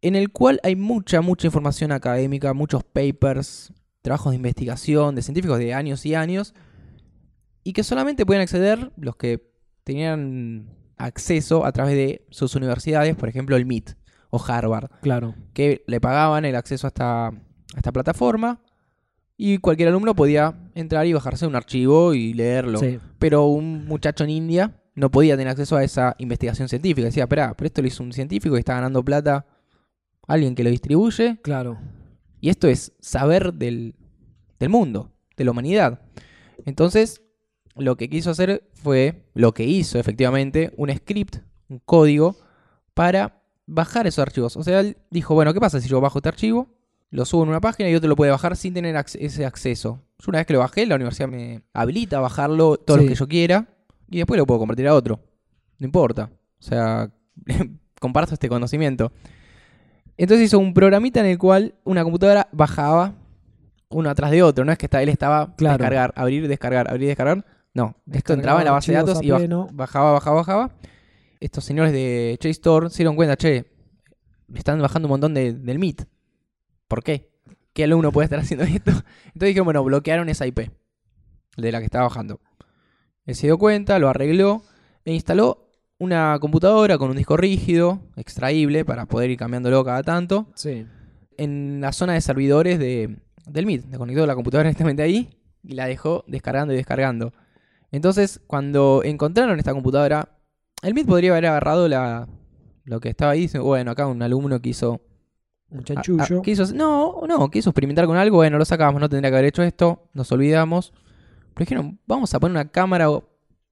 en 0.02 0.16
el 0.16 0.30
cual 0.30 0.60
hay 0.62 0.76
mucha, 0.76 1.20
mucha 1.20 1.46
información 1.46 1.92
académica, 1.92 2.52
muchos 2.54 2.84
papers, 2.84 3.72
trabajos 4.02 4.32
de 4.32 4.36
investigación 4.36 5.14
de 5.14 5.22
científicos 5.22 5.58
de 5.58 5.74
años 5.74 6.04
y 6.06 6.14
años, 6.14 6.54
y 7.64 7.72
que 7.72 7.84
solamente 7.84 8.26
pueden 8.26 8.42
acceder 8.42 8.90
los 8.96 9.16
que 9.16 9.52
tenían 9.84 10.68
acceso 10.96 11.64
a 11.64 11.72
través 11.72 11.94
de 11.94 12.26
sus 12.30 12.54
universidades, 12.56 13.14
por 13.16 13.28
ejemplo 13.28 13.56
el 13.56 13.64
MIT 13.66 13.90
o 14.30 14.42
Harvard, 14.44 14.90
Claro. 15.02 15.34
que 15.52 15.84
le 15.86 16.00
pagaban 16.00 16.44
el 16.44 16.56
acceso 16.56 16.86
a 16.86 16.88
esta, 16.88 17.26
a 17.28 17.32
esta 17.76 17.92
plataforma 17.92 18.60
y 19.36 19.58
cualquier 19.58 19.88
alumno 19.88 20.14
podía 20.14 20.54
entrar 20.74 21.06
y 21.06 21.12
bajarse 21.12 21.46
un 21.46 21.54
archivo 21.56 22.14
y 22.14 22.32
leerlo. 22.34 22.78
Sí. 22.78 22.98
Pero 23.18 23.46
un 23.46 23.86
muchacho 23.86 24.24
en 24.24 24.30
India 24.30 24.81
no 24.94 25.10
podía 25.10 25.36
tener 25.36 25.48
acceso 25.50 25.76
a 25.76 25.84
esa 25.84 26.14
investigación 26.18 26.68
científica. 26.68 27.06
Decía, 27.06 27.24
espera, 27.24 27.54
pero 27.56 27.66
esto 27.66 27.80
lo 27.82 27.88
hizo 27.88 28.02
un 28.02 28.12
científico 28.12 28.56
y 28.56 28.58
está 28.60 28.74
ganando 28.74 29.04
plata 29.04 29.46
alguien 30.26 30.54
que 30.54 30.64
lo 30.64 30.70
distribuye. 30.70 31.38
Claro. 31.42 31.78
Y 32.40 32.48
esto 32.50 32.68
es 32.68 32.92
saber 33.00 33.54
del, 33.54 33.94
del 34.58 34.68
mundo, 34.68 35.12
de 35.36 35.44
la 35.44 35.50
humanidad. 35.52 36.00
Entonces, 36.66 37.22
lo 37.76 37.96
que 37.96 38.08
quiso 38.10 38.30
hacer 38.30 38.68
fue, 38.74 39.24
lo 39.34 39.52
que 39.54 39.64
hizo 39.64 39.98
efectivamente, 39.98 40.72
un 40.76 40.90
script, 40.94 41.36
un 41.68 41.78
código, 41.78 42.36
para 42.94 43.42
bajar 43.66 44.06
esos 44.06 44.20
archivos. 44.22 44.56
O 44.56 44.62
sea, 44.62 44.80
él 44.80 44.98
dijo, 45.10 45.34
bueno, 45.34 45.54
¿qué 45.54 45.60
pasa 45.60 45.80
si 45.80 45.88
yo 45.88 46.00
bajo 46.00 46.18
este 46.18 46.28
archivo? 46.28 46.68
Lo 47.10 47.24
subo 47.24 47.42
en 47.44 47.50
una 47.50 47.60
página 47.60 47.88
y 47.90 47.94
otro 47.94 48.08
lo 48.08 48.16
puede 48.16 48.30
bajar 48.30 48.56
sin 48.56 48.74
tener 48.74 48.96
ac- 48.96 49.16
ese 49.20 49.44
acceso. 49.46 50.00
Yo 50.18 50.26
una 50.28 50.38
vez 50.38 50.46
que 50.46 50.52
lo 50.52 50.58
bajé, 50.60 50.86
la 50.86 50.94
universidad 50.96 51.28
me 51.28 51.62
habilita 51.72 52.18
a 52.18 52.20
bajarlo 52.20 52.76
todo 52.76 52.98
Sí. 52.98 53.02
lo 53.04 53.08
que 53.08 53.14
yo 53.14 53.28
quiera 53.28 53.68
y 54.12 54.18
después 54.18 54.38
lo 54.38 54.46
puedo 54.46 54.60
compartir 54.60 54.86
a 54.88 54.94
otro. 54.94 55.20
No 55.78 55.86
importa. 55.86 56.30
O 56.60 56.62
sea, 56.62 57.10
comparto 58.00 58.34
este 58.34 58.48
conocimiento. 58.48 59.12
Entonces 60.16 60.46
hizo 60.46 60.58
un 60.58 60.74
programita 60.74 61.20
en 61.20 61.26
el 61.26 61.38
cual 61.38 61.74
una 61.84 62.04
computadora 62.04 62.48
bajaba 62.52 63.14
uno 63.88 64.10
atrás 64.10 64.30
de 64.30 64.42
otro. 64.42 64.64
No 64.64 64.72
es 64.72 64.78
que 64.78 64.88
él 65.00 65.08
estaba 65.08 65.54
Claro. 65.56 65.78
descargar, 65.78 66.12
abrir, 66.16 66.46
descargar, 66.48 66.88
abrir, 66.90 67.08
descargar. 67.08 67.44
No, 67.74 67.96
esto 68.12 68.34
entraba 68.34 68.60
en 68.60 68.66
la 68.66 68.72
base 68.72 68.92
de 68.92 68.98
datos 68.98 69.22
y 69.22 69.30
bajaba, 69.72 70.12
bajaba, 70.12 70.36
bajaba. 70.36 70.70
Estos 71.40 71.64
señores 71.64 71.92
de 71.92 72.38
JSTOR 72.40 72.90
se 72.90 72.98
dieron 72.98 73.16
cuenta, 73.16 73.36
che, 73.36 73.64
están 74.54 74.80
bajando 74.80 75.08
un 75.08 75.10
montón 75.10 75.34
de- 75.34 75.54
del 75.54 75.78
MIT. 75.78 76.02
¿Por 76.86 77.02
qué? 77.02 77.30
¿Qué 77.72 77.84
alumno 77.84 78.12
puede 78.12 78.26
estar 78.26 78.38
haciendo 78.38 78.64
esto? 78.64 78.90
Entonces 79.26 79.48
dijeron, 79.48 79.64
bueno, 79.64 79.82
bloquearon 79.82 80.28
esa 80.28 80.46
IP 80.46 80.70
de 81.56 81.72
la 81.72 81.78
que 81.78 81.86
estaba 81.86 82.04
bajando. 82.04 82.40
Él 83.26 83.34
se 83.34 83.46
dio 83.46 83.58
cuenta, 83.58 83.98
lo 83.98 84.08
arregló 84.08 84.62
e 85.04 85.12
instaló 85.14 85.68
una 85.98 86.36
computadora 86.40 86.98
con 86.98 87.10
un 87.10 87.16
disco 87.16 87.36
rígido, 87.36 88.00
extraíble, 88.16 88.84
para 88.84 89.06
poder 89.06 89.30
ir 89.30 89.38
cambiándolo 89.38 89.84
cada 89.84 90.02
tanto 90.02 90.48
Sí. 90.54 90.84
en 91.36 91.80
la 91.80 91.92
zona 91.92 92.14
de 92.14 92.20
servidores 92.20 92.78
de, 92.78 93.18
del 93.46 93.66
MIT. 93.66 93.86
Le 93.90 93.98
conectó 93.98 94.26
la 94.26 94.34
computadora 94.34 94.68
directamente 94.70 95.02
ahí 95.02 95.30
y 95.62 95.74
la 95.74 95.86
dejó 95.86 96.24
descargando 96.26 96.72
y 96.74 96.76
descargando. 96.76 97.32
Entonces, 97.92 98.40
cuando 98.46 99.02
encontraron 99.04 99.58
esta 99.58 99.72
computadora, 99.72 100.28
el 100.82 100.94
MIT 100.94 101.06
podría 101.06 101.30
haber 101.32 101.46
agarrado 101.46 101.86
la, 101.88 102.26
lo 102.84 102.98
que 103.00 103.10
estaba 103.10 103.32
ahí. 103.32 103.48
Bueno, 103.60 103.92
acá 103.92 104.06
un 104.08 104.22
alumno 104.22 104.60
quiso. 104.60 105.00
Un 105.70 105.80
a- 105.80 105.84
chanchullo. 105.84 106.40
a- 106.40 106.42
quiso 106.42 106.64
no, 106.74 107.20
no, 107.28 107.48
quiso 107.50 107.70
experimentar 107.70 108.06
con 108.06 108.16
algo. 108.16 108.38
Bueno, 108.38 108.58
lo 108.58 108.64
sacamos, 108.64 109.00
no 109.00 109.08
tendría 109.08 109.30
que 109.30 109.36
haber 109.36 109.48
hecho 109.48 109.62
esto. 109.62 110.08
Nos 110.14 110.32
olvidamos. 110.32 110.92
Pero 111.54 111.64
dijeron, 111.64 111.98
vamos 112.06 112.32
a 112.34 112.40
poner 112.40 112.52
una 112.52 112.68
cámara 112.70 113.08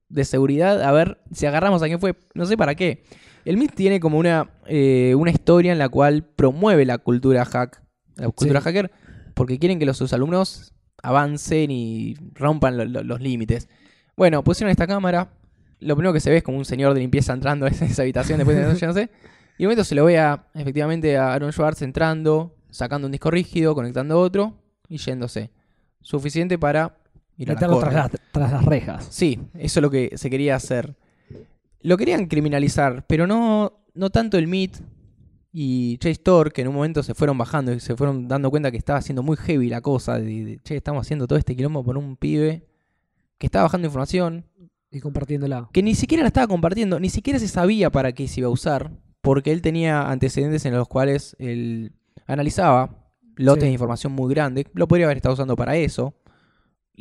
de 0.09 0.25
seguridad 0.25 0.81
a 0.81 0.91
ver 0.91 1.19
si 1.31 1.45
agarramos 1.45 1.81
a 1.81 1.87
quién 1.87 1.99
fue. 1.99 2.15
No 2.33 2.45
sé 2.45 2.57
para 2.57 2.75
qué. 2.75 3.03
El 3.45 3.57
MIT 3.57 3.73
tiene 3.75 3.99
como 3.99 4.17
una, 4.19 4.51
eh, 4.67 5.15
una 5.17 5.31
historia 5.31 5.71
en 5.71 5.79
la 5.79 5.89
cual 5.89 6.23
promueve 6.23 6.85
la 6.85 6.97
cultura 6.99 7.43
hack, 7.45 7.81
la 8.15 8.29
cultura 8.29 8.59
Sí. 8.59 8.65
hacker, 8.65 8.91
porque 9.33 9.57
quieren 9.57 9.79
que 9.79 9.85
los, 9.85 9.97
sus 9.97 10.13
alumnos 10.13 10.73
avancen 11.01 11.71
y 11.71 12.15
rompan 12.33 12.77
lo- 12.77 12.85
lo- 12.85 13.03
los 13.03 13.19
límites. 13.21 13.67
Bueno, 14.15 14.43
pusieron 14.43 14.69
esta 14.69 14.85
cámara. 14.85 15.33
Lo 15.79 15.95
primero 15.95 16.13
que 16.13 16.19
se 16.19 16.29
ve 16.29 16.37
es 16.37 16.43
como 16.43 16.59
un 16.59 16.65
señor 16.65 16.93
de 16.93 16.99
limpieza 16.99 17.33
entrando 17.33 17.65
a 17.65 17.69
esa, 17.69 18.01
habitación 18.03 18.37
después 18.37 18.55
de 18.57 18.85
no 18.87 18.93
sé. 18.93 19.09
Y 19.57 19.63
de 19.63 19.67
momento 19.67 19.83
se 19.83 19.95
lo 19.95 20.05
ve 20.05 20.19
a, 20.19 20.47
efectivamente 20.53 21.17
a 21.17 21.33
Aaron 21.33 21.51
Schwartz 21.51 21.81
entrando, 21.81 22.55
sacando 22.69 23.07
un 23.07 23.11
disco 23.11 23.31
rígido, 23.31 23.73
conectando 23.73 24.19
otro 24.19 24.59
y 24.87 24.97
yéndose. 24.97 25.49
Suficiente 26.01 26.59
para 26.59 26.97
ir 27.41 27.49
a 27.49 27.53
la 27.53 27.59
Meterlo 27.59 27.79
tras, 27.79 27.93
las- 27.93 28.11
tras 28.31 28.51
las 28.51 28.65
rejas. 28.65 29.07
Sí, 29.09 29.39
eso 29.55 29.79
es 29.79 29.81
lo 29.81 29.89
que 29.89 30.11
se 30.15 30.29
quería 30.29 30.55
hacer. 30.55 30.95
Lo 31.81 31.97
querían 31.97 32.27
criminalizar, 32.27 33.05
pero 33.07 33.25
no, 33.27 33.81
no 33.93 34.09
tanto 34.11 34.37
el 34.37 34.47
MIT 34.47 34.77
y 35.53 35.97
Chase 35.97 36.21
Thor, 36.23 36.53
que 36.53 36.61
en 36.61 36.67
un 36.69 36.75
momento 36.75 37.03
se 37.03 37.13
fueron 37.13 37.37
bajando 37.37 37.73
y 37.73 37.79
se 37.79 37.95
fueron 37.95 38.27
dando 38.27 38.49
cuenta 38.49 38.71
que 38.71 38.77
estaba 38.77 39.01
siendo 39.01 39.23
muy 39.23 39.35
heavy 39.37 39.67
la 39.69 39.81
cosa. 39.81 40.17
De, 40.19 40.45
de, 40.45 40.59
che, 40.63 40.75
estamos 40.77 41.01
haciendo 41.05 41.27
todo 41.27 41.37
este 41.39 41.55
quilombo 41.55 41.83
por 41.83 41.97
un 41.97 42.15
pibe 42.15 42.65
que 43.37 43.47
estaba 43.47 43.63
bajando 43.63 43.87
información, 43.87 44.45
Y 44.91 44.99
compartiéndola. 44.99 45.69
que 45.73 45.81
ni 45.83 45.95
siquiera 45.95 46.21
la 46.23 46.27
estaba 46.27 46.47
compartiendo, 46.47 46.99
ni 46.99 47.09
siquiera 47.09 47.39
se 47.39 47.47
sabía 47.47 47.89
para 47.89 48.11
qué 48.13 48.27
se 48.27 48.41
iba 48.41 48.47
a 48.47 48.51
usar, 48.51 48.91
porque 49.21 49.51
él 49.51 49.61
tenía 49.61 50.09
antecedentes 50.09 50.65
en 50.65 50.75
los 50.75 50.87
cuales 50.87 51.35
él 51.39 51.91
analizaba 52.27 52.97
lotes 53.35 53.63
Sí. 53.63 53.67
de 53.67 53.73
información 53.73 54.13
muy 54.13 54.31
grandes, 54.33 54.65
lo 54.73 54.87
podría 54.87 55.07
haber 55.07 55.17
estado 55.17 55.33
usando 55.33 55.55
para 55.55 55.75
eso, 55.75 56.13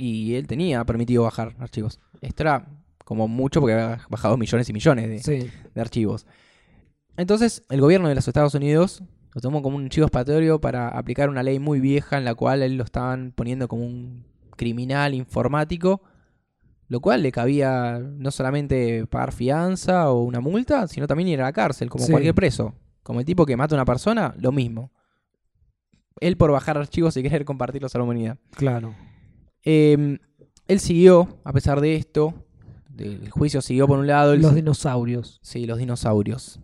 y 0.01 0.35
él 0.37 0.47
tenía 0.47 0.85
permitido 0.85 1.23
bajar 1.25 1.55
archivos. 1.59 2.01
Esto 2.21 2.43
era 2.43 2.67
como 3.05 3.29
mucho 3.29 3.61
porque 3.61 3.75
había 3.75 4.01
bajado 4.09 4.37
millones 4.37 4.69
y 4.69 4.73
millones 4.73 5.09
de, 5.09 5.19
Sí. 5.21 5.51
de 5.75 5.81
archivos. 5.81 6.27
Entonces, 7.17 7.65
el 7.69 7.81
gobierno 7.81 8.09
de 8.09 8.15
los 8.15 8.27
Estados 8.27 8.55
Unidos 8.55 9.03
lo 9.35 9.41
tomó 9.41 9.63
como 9.63 9.77
un 9.77 9.89
chivo 9.89 10.07
expiatorio 10.07 10.61
para 10.61 10.89
aplicar 10.89 11.29
una 11.29 11.43
ley 11.43 11.59
muy 11.59 11.81
vieja 11.81 12.19
en 12.19 12.25
la 12.25 12.35
cual 12.35 12.63
él 12.63 12.77
lo 12.77 12.85
estaban 12.85 13.33
poniendo 13.33 13.69
como 13.69 13.85
un 13.85 14.25
criminal 14.57 15.15
informático, 15.15 16.03
lo 16.89 17.01
cual 17.01 17.23
le 17.23 17.31
cabía 17.33 17.99
no 18.01 18.31
solamente 18.31 19.07
pagar 19.07 19.33
fianza 19.33 20.11
o 20.11 20.23
una 20.23 20.41
multa, 20.41 20.89
sino 20.89 21.07
también 21.07 21.29
ir 21.29 21.41
a 21.41 21.45
la 21.45 21.53
cárcel, 21.53 21.89
como 21.91 22.05
Sí. 22.07 22.11
cualquier 22.13 22.35
preso. 22.35 22.75
Como 23.03 23.21
el 23.21 23.27
tipo 23.27 23.47
que 23.47 23.57
mata 23.57 23.75
a 23.75 23.79
una 23.79 23.85
persona, 23.85 24.35
lo 24.39 24.51
mismo. 24.53 24.93
Él 26.21 26.37
por 26.37 26.51
bajar 26.53 26.77
archivos 26.77 27.17
y 27.17 27.23
querer 27.23 27.45
compartirlos 27.45 27.95
a 27.95 27.99
la 27.99 28.05
humanidad. 28.05 28.39
Claro. 28.57 28.95
Eh, 29.65 30.19
él 30.69 30.81
siguió, 30.81 31.39
a 31.45 31.53
pesar 31.53 31.81
de 31.81 31.97
esto, 31.97 32.35
el 32.99 33.31
juicio 33.31 33.61
siguió 33.63 33.87
por 33.87 33.99
un 33.99 34.07
lado. 34.07 34.33
él 34.35 34.43
Los 34.43 34.55
dinosaurios. 34.55 35.39
Sí, 35.43 35.67
los 35.67 35.79
dinosaurios. 35.79 36.61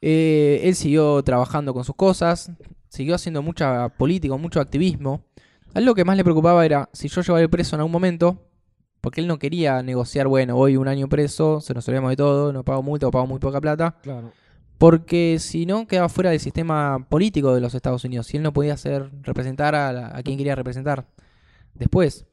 Eh, 0.00 0.60
él 0.64 0.74
siguió 0.74 1.22
trabajando 1.22 1.74
con 1.74 1.84
sus 1.84 1.94
cosas, 1.94 2.50
siguió 2.88 3.14
haciendo 3.14 3.42
mucha 3.42 3.88
política, 3.90 4.36
mucho 4.36 4.60
activismo. 4.60 5.24
A 5.74 5.78
él 5.78 5.84
lo 5.84 5.94
que 5.94 6.04
más 6.04 6.16
le 6.16 6.24
preocupaba 6.24 6.64
era 6.64 6.88
si 6.92 7.08
yo 7.08 7.20
llevaba 7.20 7.40
el 7.40 7.50
preso 7.50 7.76
en 7.76 7.80
algún 7.80 7.92
momento, 7.92 8.46
porque 9.00 9.20
él 9.20 9.26
no 9.26 9.38
quería 9.38 9.82
negociar, 9.82 10.26
bueno, 10.26 10.56
voy 10.56 10.76
un 10.76 10.88
año 10.88 11.08
preso, 11.08 11.60
se 11.60 11.72
nos 11.74 11.86
olvidamos 11.88 12.10
de 12.10 12.16
todo, 12.16 12.52
no 12.52 12.64
pago 12.64 12.82
multa 12.82 13.06
o 13.06 13.10
pago 13.10 13.26
muy 13.26 13.38
poca 13.38 13.60
plata, 13.60 13.96
Claro. 14.02 14.32
porque 14.78 15.36
si 15.38 15.64
no 15.66 15.86
quedaba 15.86 16.08
fuera 16.08 16.30
del 16.30 16.40
sistema 16.40 17.06
político 17.08 17.54
de 17.54 17.60
los 17.60 17.74
Estados 17.74 18.04
Unidos 18.04 18.32
y 18.34 18.38
él 18.38 18.42
no 18.42 18.52
podía 18.52 18.74
hacer 18.74 19.10
representar 19.22 19.74
a, 19.74 19.92
la- 19.92 20.16
a 20.16 20.22
quien 20.22 20.36
quería 20.36 20.54
representar. 20.54 21.06
Después, 21.74 22.26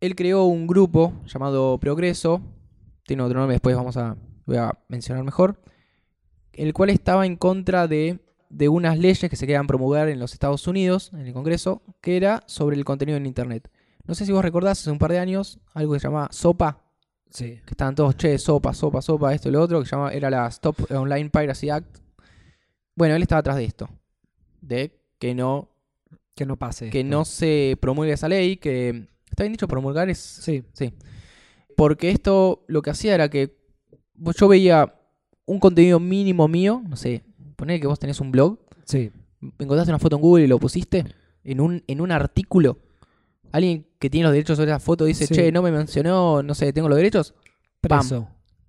él 0.00 0.14
creó 0.14 0.44
un 0.44 0.66
grupo 0.66 1.12
llamado 1.26 1.78
Progreso, 1.78 2.40
tiene 3.04 3.22
otro 3.22 3.38
nombre, 3.38 3.54
después 3.54 3.74
vamos 3.76 3.96
a, 3.96 4.16
voy 4.46 4.56
a 4.56 4.78
mencionar 4.88 5.24
mejor, 5.24 5.60
el 6.52 6.72
cual 6.72 6.90
estaba 6.90 7.26
en 7.26 7.36
contra 7.36 7.88
de, 7.88 8.18
de 8.48 8.68
unas 8.68 8.98
leyes 8.98 9.28
que 9.30 9.36
se 9.36 9.46
querían 9.46 9.66
promulgar 9.66 10.08
en 10.08 10.18
los 10.18 10.32
Estados 10.32 10.66
Unidos, 10.66 11.10
en 11.12 11.20
el 11.26 11.32
Congreso, 11.32 11.82
que 12.00 12.16
era 12.16 12.42
sobre 12.46 12.76
el 12.76 12.84
contenido 12.84 13.16
en 13.16 13.26
Internet. 13.26 13.70
No 14.06 14.14
sé 14.14 14.24
si 14.24 14.32
vos 14.32 14.42
recordás, 14.42 14.80
hace 14.80 14.90
un 14.90 14.98
par 14.98 15.10
de 15.12 15.18
años, 15.18 15.60
algo 15.74 15.92
que 15.92 16.00
se 16.00 16.06
llamaba 16.08 16.28
SOPA, 16.30 16.84
Sí. 17.30 17.60
que 17.66 17.72
estaban 17.72 17.94
todos, 17.94 18.16
che, 18.16 18.38
sopa, 18.38 18.72
sopa, 18.72 19.02
sopa, 19.02 19.34
esto 19.34 19.50
y 19.50 19.52
lo 19.52 19.60
otro, 19.60 19.80
que 19.80 19.86
se 19.86 19.94
llama, 19.94 20.12
era 20.12 20.30
la 20.30 20.46
Stop 20.46 20.90
Online 20.90 21.28
Piracy 21.28 21.68
Act. 21.68 21.98
Bueno, 22.94 23.14
él 23.14 23.22
estaba 23.22 23.40
atrás 23.40 23.56
de 23.56 23.64
esto, 23.66 23.88
de 24.62 24.98
que 25.18 25.34
no, 25.34 25.68
Que 26.38 26.46
no 26.46 26.56
pase. 26.56 26.90
que 26.90 27.00
esto. 27.00 27.10
no 27.10 27.24
se 27.24 27.76
promulgue 27.80 28.12
esa 28.12 28.28
ley, 28.28 28.56
que 28.56 29.06
está 29.28 29.42
bien 29.42 29.52
dicho, 29.52 29.68
promulgar 29.68 30.08
es... 30.08 30.18
Sí. 30.18 30.62
Sí. 30.72 30.94
Porque 31.76 32.10
esto 32.10 32.64
lo 32.68 32.80
que 32.82 32.90
hacía 32.90 33.14
era 33.14 33.28
que 33.28 33.56
yo 34.38 34.48
veía 34.48 34.94
un 35.46 35.58
contenido 35.60 36.00
mínimo 36.00 36.48
mío, 36.48 36.82
no 36.88 36.96
sé, 36.96 37.24
poner 37.56 37.80
que 37.80 37.86
vos 37.86 37.98
tenés 37.98 38.20
un 38.20 38.30
blog, 38.32 38.58
Sí. 38.84 39.10
encontraste 39.58 39.90
una 39.90 39.98
foto 39.98 40.16
en 40.16 40.22
Google 40.22 40.44
y 40.44 40.48
lo 40.48 40.58
pusiste 40.58 41.04
en 41.44 41.60
un, 41.60 41.82
en 41.86 42.00
un 42.00 42.10
artículo. 42.12 42.78
Alguien 43.52 43.86
que 43.98 44.10
tiene 44.10 44.24
los 44.24 44.32
derechos 44.32 44.56
sobre 44.56 44.70
esa 44.70 44.80
foto 44.80 45.04
dice, 45.04 45.26
Sí. 45.26 45.34
che, 45.34 45.52
no 45.52 45.62
me 45.62 45.70
mencionó, 45.72 46.42
no 46.42 46.54
sé, 46.54 46.72
tengo 46.72 46.88
los 46.88 46.96
derechos. 46.96 47.34
Pam. 47.80 48.26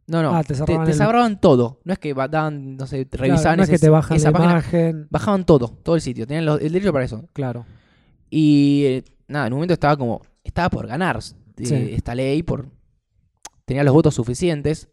No, 0.10 0.22
no. 0.24 0.36
Ah, 0.36 0.44
te 0.44 0.56
cerraban 0.56 0.86
te 0.86 0.92
el- 0.92 0.98
cerraban 0.98 1.40
todo. 1.40 1.80
No 1.84 1.94
es 1.94 2.00
que 2.00 2.14
daban, 2.14 2.76
no 2.78 2.88
sé, 2.88 3.06
Claro, 3.08 3.24
revisaban 3.26 3.58
no 3.58 3.64
es 3.64 3.70
que 3.70 3.78
te 3.80 3.90
bajan 3.90 4.18
esa 4.18 4.32
la 4.32 4.40
imagen. 4.40 5.08
Bajaban 5.10 5.46
todo, 5.46 5.68
todo 5.84 5.96
el 5.96 6.02
sitio. 6.02 6.26
Tenían 6.28 6.46
los- 6.46 6.60
el 6.62 6.72
derecho 6.74 6.92
para 6.92 7.06
eso. 7.06 7.26
Claro. 7.34 7.66
Y 8.30 8.84
eh, 8.86 9.04
nada, 9.28 9.48
en 9.48 9.54
un 9.54 9.58
momento 9.58 9.74
estaba 9.74 9.96
como. 9.98 10.22
Estaba 10.44 10.70
por 10.70 10.88
ganar 10.88 11.20
eh, 11.58 11.92
esta 11.96 12.16
ley. 12.16 12.42
por 12.44 12.68
Tenía 13.66 13.84
los 13.84 13.94
votos 13.94 14.16
suficientes. 14.16 14.90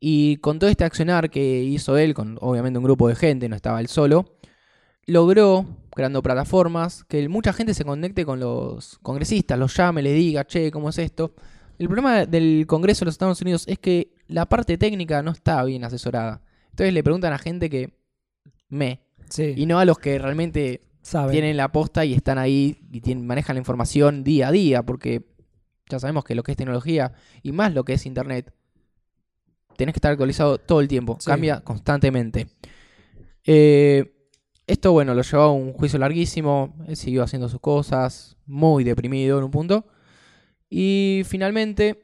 Y 0.00 0.36
con 0.36 0.60
todo 0.60 0.70
este 0.70 0.84
accionar 0.84 1.28
que 1.30 1.62
hizo 1.64 1.96
él, 1.98 2.14
con 2.14 2.38
obviamente 2.40 2.78
un 2.78 2.84
grupo 2.84 3.08
de 3.08 3.16
gente, 3.16 3.48
no 3.48 3.56
estaba 3.56 3.80
él 3.80 3.88
solo, 3.88 4.36
logró, 5.06 5.66
creando 5.90 6.22
plataformas, 6.22 7.02
que 7.04 7.28
mucha 7.28 7.52
gente 7.52 7.74
se 7.74 7.84
conecte 7.84 8.24
con 8.24 8.38
los 8.38 8.98
congresistas, 9.02 9.58
los 9.58 9.76
llame, 9.76 10.02
les 10.02 10.14
diga, 10.14 10.44
che, 10.46 10.70
¿cómo 10.70 10.90
es 10.90 10.98
esto? 10.98 11.34
El 11.78 11.86
problema 11.86 12.26
del 12.26 12.64
Congreso 12.66 13.00
de 13.00 13.06
los 13.06 13.14
Estados 13.14 13.40
Unidos 13.40 13.64
es 13.68 13.78
que 13.78 14.12
la 14.26 14.46
parte 14.46 14.76
técnica 14.78 15.22
no 15.22 15.30
está 15.30 15.62
bien 15.64 15.84
asesorada. 15.84 16.42
Entonces 16.70 16.92
le 16.92 17.02
preguntan 17.04 17.32
a 17.32 17.38
gente 17.38 17.70
que 17.70 17.94
me, 18.68 19.00
Sí. 19.30 19.54
y 19.56 19.66
no 19.66 19.78
a 19.78 19.84
los 19.84 19.98
que 19.98 20.18
realmente 20.18 20.82
Saben. 21.02 21.30
tienen 21.32 21.56
la 21.56 21.70
posta 21.70 22.04
y 22.04 22.14
están 22.14 22.38
ahí 22.38 22.80
y 22.90 23.00
tienen, 23.00 23.26
manejan 23.26 23.54
la 23.56 23.60
información 23.60 24.24
día 24.24 24.48
a 24.48 24.52
día, 24.52 24.82
porque 24.82 25.24
ya 25.88 25.98
sabemos 25.98 26.24
que 26.24 26.34
lo 26.34 26.42
que 26.42 26.52
es 26.52 26.56
tecnología 26.58 27.12
y 27.42 27.52
más 27.52 27.72
lo 27.74 27.84
que 27.84 27.94
es 27.94 28.06
internet, 28.06 28.52
tenés 29.76 29.92
que 29.92 29.98
estar 29.98 30.10
actualizado 30.12 30.58
todo 30.58 30.80
el 30.80 30.88
tiempo, 30.88 31.16
Sí. 31.20 31.26
cambia 31.30 31.60
constantemente. 31.60 32.48
Eh, 33.44 34.12
esto, 34.66 34.92
bueno, 34.92 35.14
lo 35.14 35.22
llevó 35.22 35.42
a 35.44 35.52
un 35.52 35.72
juicio 35.72 35.98
larguísimo, 35.98 36.74
él 36.86 36.96
siguió 36.96 37.22
haciendo 37.22 37.48
sus 37.48 37.60
cosas, 37.60 38.36
muy 38.44 38.84
deprimido 38.84 39.38
en 39.38 39.44
un 39.44 39.50
punto, 39.50 39.86
y 40.70 41.22
finalmente, 41.26 42.00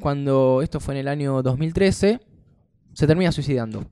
cuando 0.00 0.60
esto 0.62 0.80
fue 0.80 0.94
en 0.94 1.00
el 1.00 1.08
año 1.08 1.42
2013, 1.42 2.20
se 2.92 3.06
termina 3.06 3.32
suicidando. 3.32 3.84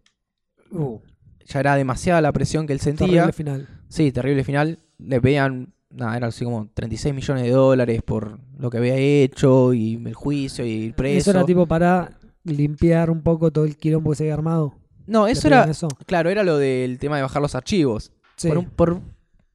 Uh, 0.71 0.99
Ya 1.47 1.61
era 1.61 1.77
demasiada 1.77 2.21
la 2.21 2.33
presión 2.33 2.67
que 2.67 2.73
él 2.73 2.81
sentía. 2.81 3.07
terrible 3.07 3.33
final. 3.33 3.69
Sí, 3.89 4.13
terrible 4.13 4.45
final. 4.45 4.79
Le 4.99 5.21
pedían, 5.21 5.73
nada, 5.91 6.17
era 6.17 6.27
así 6.29 6.45
como 6.45 6.69
36 6.75 7.15
millones 7.15 7.45
de 7.45 7.51
dólares 7.51 8.03
por 8.03 8.39
lo 8.59 8.71
que 8.71 8.79
había 8.79 8.97
hecho 8.97 9.73
y 9.75 9.95
el 10.05 10.15
juicio 10.15 10.65
y 10.65 10.87
el 10.87 10.95
preso. 10.95 11.31
Eso 11.31 11.39
era 11.39 11.45
tipo 11.47 11.67
para 11.67 12.19
limpiar 12.45 13.11
un 13.11 13.23
poco 13.23 13.51
todo 13.53 13.65
el 13.65 13.77
quilombo 13.77 14.11
que 14.11 14.17
se 14.17 14.25
había 14.25 14.35
armado. 14.35 14.75
no, 15.07 15.27
¿Le 15.27 15.33
eso 15.33 15.49
era, 15.49 15.65
Eso? 15.65 15.89
claro, 16.07 16.31
era 16.31 16.43
lo 16.45 16.59
del 16.59 16.99
tema 16.99 17.17
de 17.17 17.23
bajar 17.23 17.43
los 17.43 17.55
archivos. 17.55 18.13
Sí. 18.37 18.49
Por, 18.49 18.59
un- 18.59 18.67
por, 18.71 19.01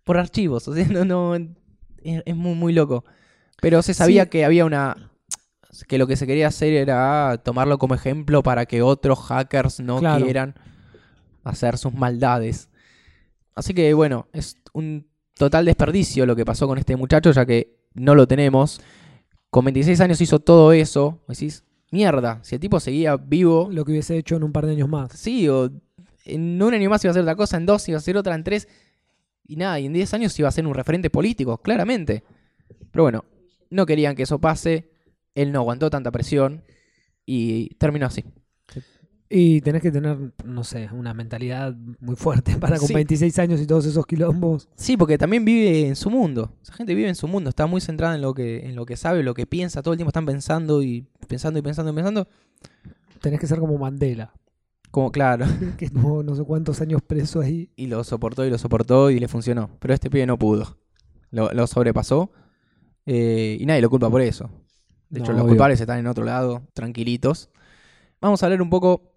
por 0.04 0.18
archivos, 0.18 0.68
o 0.68 0.74
sea, 0.76 0.86
no, 0.88 1.06
no, 1.06 1.36
es, 1.36 1.44
es 2.26 2.36
muy, 2.36 2.56
muy 2.56 2.74
loco. 2.74 3.04
Pero 3.62 3.82
se 3.82 3.94
sabía 3.94 4.24
Sí. 4.24 4.30
que 4.30 4.44
había 4.46 4.66
una... 4.66 5.10
Que 5.88 5.98
lo 5.98 6.06
que 6.08 6.18
se 6.18 6.28
quería 6.28 6.48
hacer 6.48 6.74
era 6.74 7.40
tomarlo 7.44 7.78
como 7.78 7.96
ejemplo 7.96 8.44
para 8.44 8.66
que 8.66 8.82
otros 8.82 9.20
hackers 9.20 9.80
no 9.80 10.00
Claro. 10.00 10.24
quieran 10.26 10.56
hacer 11.46 11.78
sus 11.78 11.94
maldades. 11.94 12.70
Así 13.56 13.74
que 13.74 13.94
bueno, 13.94 14.28
es 14.34 14.58
un 14.74 15.08
total 15.36 15.66
desperdicio 15.66 16.26
lo 16.26 16.36
que 16.36 16.46
pasó 16.46 16.68
con 16.68 16.78
este 16.78 16.96
muchacho, 16.98 17.32
ya 17.32 17.46
que 17.46 17.78
no 17.94 18.16
lo 18.16 18.28
tenemos. 18.28 18.82
Con 19.50 19.66
26 19.66 20.00
años 20.02 20.22
hizo 20.22 20.40
todo 20.40 20.72
eso. 20.74 21.20
Decís, 21.28 21.64
mierda, 21.90 22.40
si 22.44 22.56
el 22.56 22.62
tipo 22.62 22.80
seguía 22.80 23.16
vivo, 23.18 23.70
Lo 23.72 23.84
que 23.86 23.92
hubiese 23.92 24.18
hecho 24.18 24.36
en 24.36 24.44
un 24.44 24.52
par 24.52 24.66
de 24.66 24.74
años 24.74 24.90
más. 24.90 25.12
sí, 25.14 25.48
o 25.50 25.70
en 26.26 26.62
un 26.62 26.74
año 26.74 26.90
más 26.90 27.04
iba 27.04 27.10
a 27.10 27.14
hacer 27.14 27.24
otra 27.24 27.36
cosa, 27.36 27.58
en 27.58 27.66
dos 27.66 27.88
iba 27.90 27.98
a 27.98 28.00
hacer 28.00 28.16
otra, 28.18 28.36
en 28.36 28.44
tres. 28.44 28.68
Y 29.48 29.56
nada, 29.56 29.80
y 29.80 29.88
en 29.88 29.94
10 29.94 30.14
años 30.14 30.38
iba 30.40 30.48
a 30.48 30.52
ser 30.52 30.66
un 30.68 30.74
referente 30.76 31.10
político, 31.10 31.58
claramente. 31.58 32.24
Pero 32.92 33.04
bueno, 33.04 33.26
no 33.72 33.86
querían 33.88 34.16
que 34.16 34.24
eso 34.24 34.40
pase. 34.40 34.92
Él 35.34 35.52
no 35.52 35.60
aguantó 35.60 35.90
tanta 35.90 36.12
presión 36.12 36.64
y 37.26 37.74
terminó 37.76 38.06
así. 38.06 38.24
Y 39.34 39.62
tenés 39.62 39.82
que 39.82 39.92
tener, 39.92 40.34
no 40.44 40.66
sé, 40.66 40.90
una 40.92 41.14
mentalidad 41.14 41.74
muy 42.02 42.18
fuerte 42.18 42.58
para 42.58 42.78
con 42.78 42.90
Sí. 42.90 42.94
26 42.94 43.40
años 43.40 43.62
y 43.62 43.66
todos 43.66 43.86
esos 43.86 44.06
quilombos. 44.06 44.68
Sí, 44.76 44.98
porque 44.98 45.18
también 45.18 45.46
vive 45.46 45.88
en 45.88 45.96
su 45.96 46.10
mundo. 46.10 46.54
Esa 46.62 46.74
gente 46.74 46.94
vive 46.94 47.08
en 47.08 47.16
su 47.16 47.30
mundo, 47.30 47.50
está 47.50 47.66
muy 47.66 47.80
centrada 47.80 48.16
en 48.16 48.22
lo 48.22 48.34
que, 48.34 48.66
en 48.66 48.76
lo 48.76 48.86
que 48.86 48.98
sabe, 48.98 49.24
lo 49.24 49.34
que 49.34 49.46
piensa, 49.48 49.82
todo 49.82 49.94
el 49.94 49.98
tiempo 49.98 50.10
están 50.10 50.26
pensando 50.26 50.84
y 50.84 51.08
pensando 51.30 51.60
y 51.60 51.62
pensando 51.62 51.92
y 51.94 51.96
pensando. 51.96 52.28
Tenés 53.22 53.40
que 53.40 53.48
ser 53.48 53.60
como 53.60 53.78
Mandela, 53.78 54.34
Como 54.90 55.14
claro. 55.14 55.46
que 55.78 55.86
estuvo 55.86 56.24
no 56.24 56.36
sé 56.36 56.44
cuántos 56.44 56.82
años 56.82 57.02
preso 57.02 57.40
ahí. 57.40 57.72
Y 57.78 57.88
lo 57.88 58.04
soportó 58.04 58.46
y 58.46 58.50
lo 58.50 58.58
soportó 58.58 59.12
y 59.12 59.20
le 59.22 59.30
funcionó. 59.30 59.70
Pero 59.80 59.94
este 59.94 60.10
pibe 60.10 60.26
no 60.26 60.38
pudo. 60.38 60.78
Lo, 61.30 61.54
lo 61.54 61.68
sobrepasó. 61.68 62.34
Eh, 63.06 63.58
y 63.60 63.66
nadie 63.66 63.82
lo 63.82 63.90
culpa 63.90 64.10
por 64.10 64.22
eso. 64.22 64.50
De 65.10 65.20
hecho, 65.20 65.32
los 65.34 65.42
obvio. 65.42 65.50
culpables 65.52 65.82
están 65.82 66.00
en 66.00 66.08
otro 66.08 66.24
lado, 66.24 66.62
tranquilitos. 66.74 67.50
Vamos 68.22 68.42
a 68.42 68.46
hablar 68.46 68.62
un 68.62 68.70
poco 68.70 69.12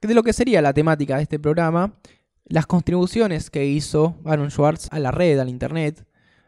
de 0.00 0.14
lo 0.14 0.22
que 0.22 0.32
sería 0.32 0.62
la 0.62 0.72
temática 0.72 1.16
de 1.16 1.22
este 1.22 1.38
programa. 1.38 1.94
Las 2.44 2.66
contribuciones 2.66 3.50
que 3.50 3.66
hizo 3.66 4.16
Aaron 4.24 4.50
Schwartz 4.50 4.88
a 4.90 4.98
la 4.98 5.10
red, 5.10 5.38
al 5.38 5.48
internet. 5.48 6.04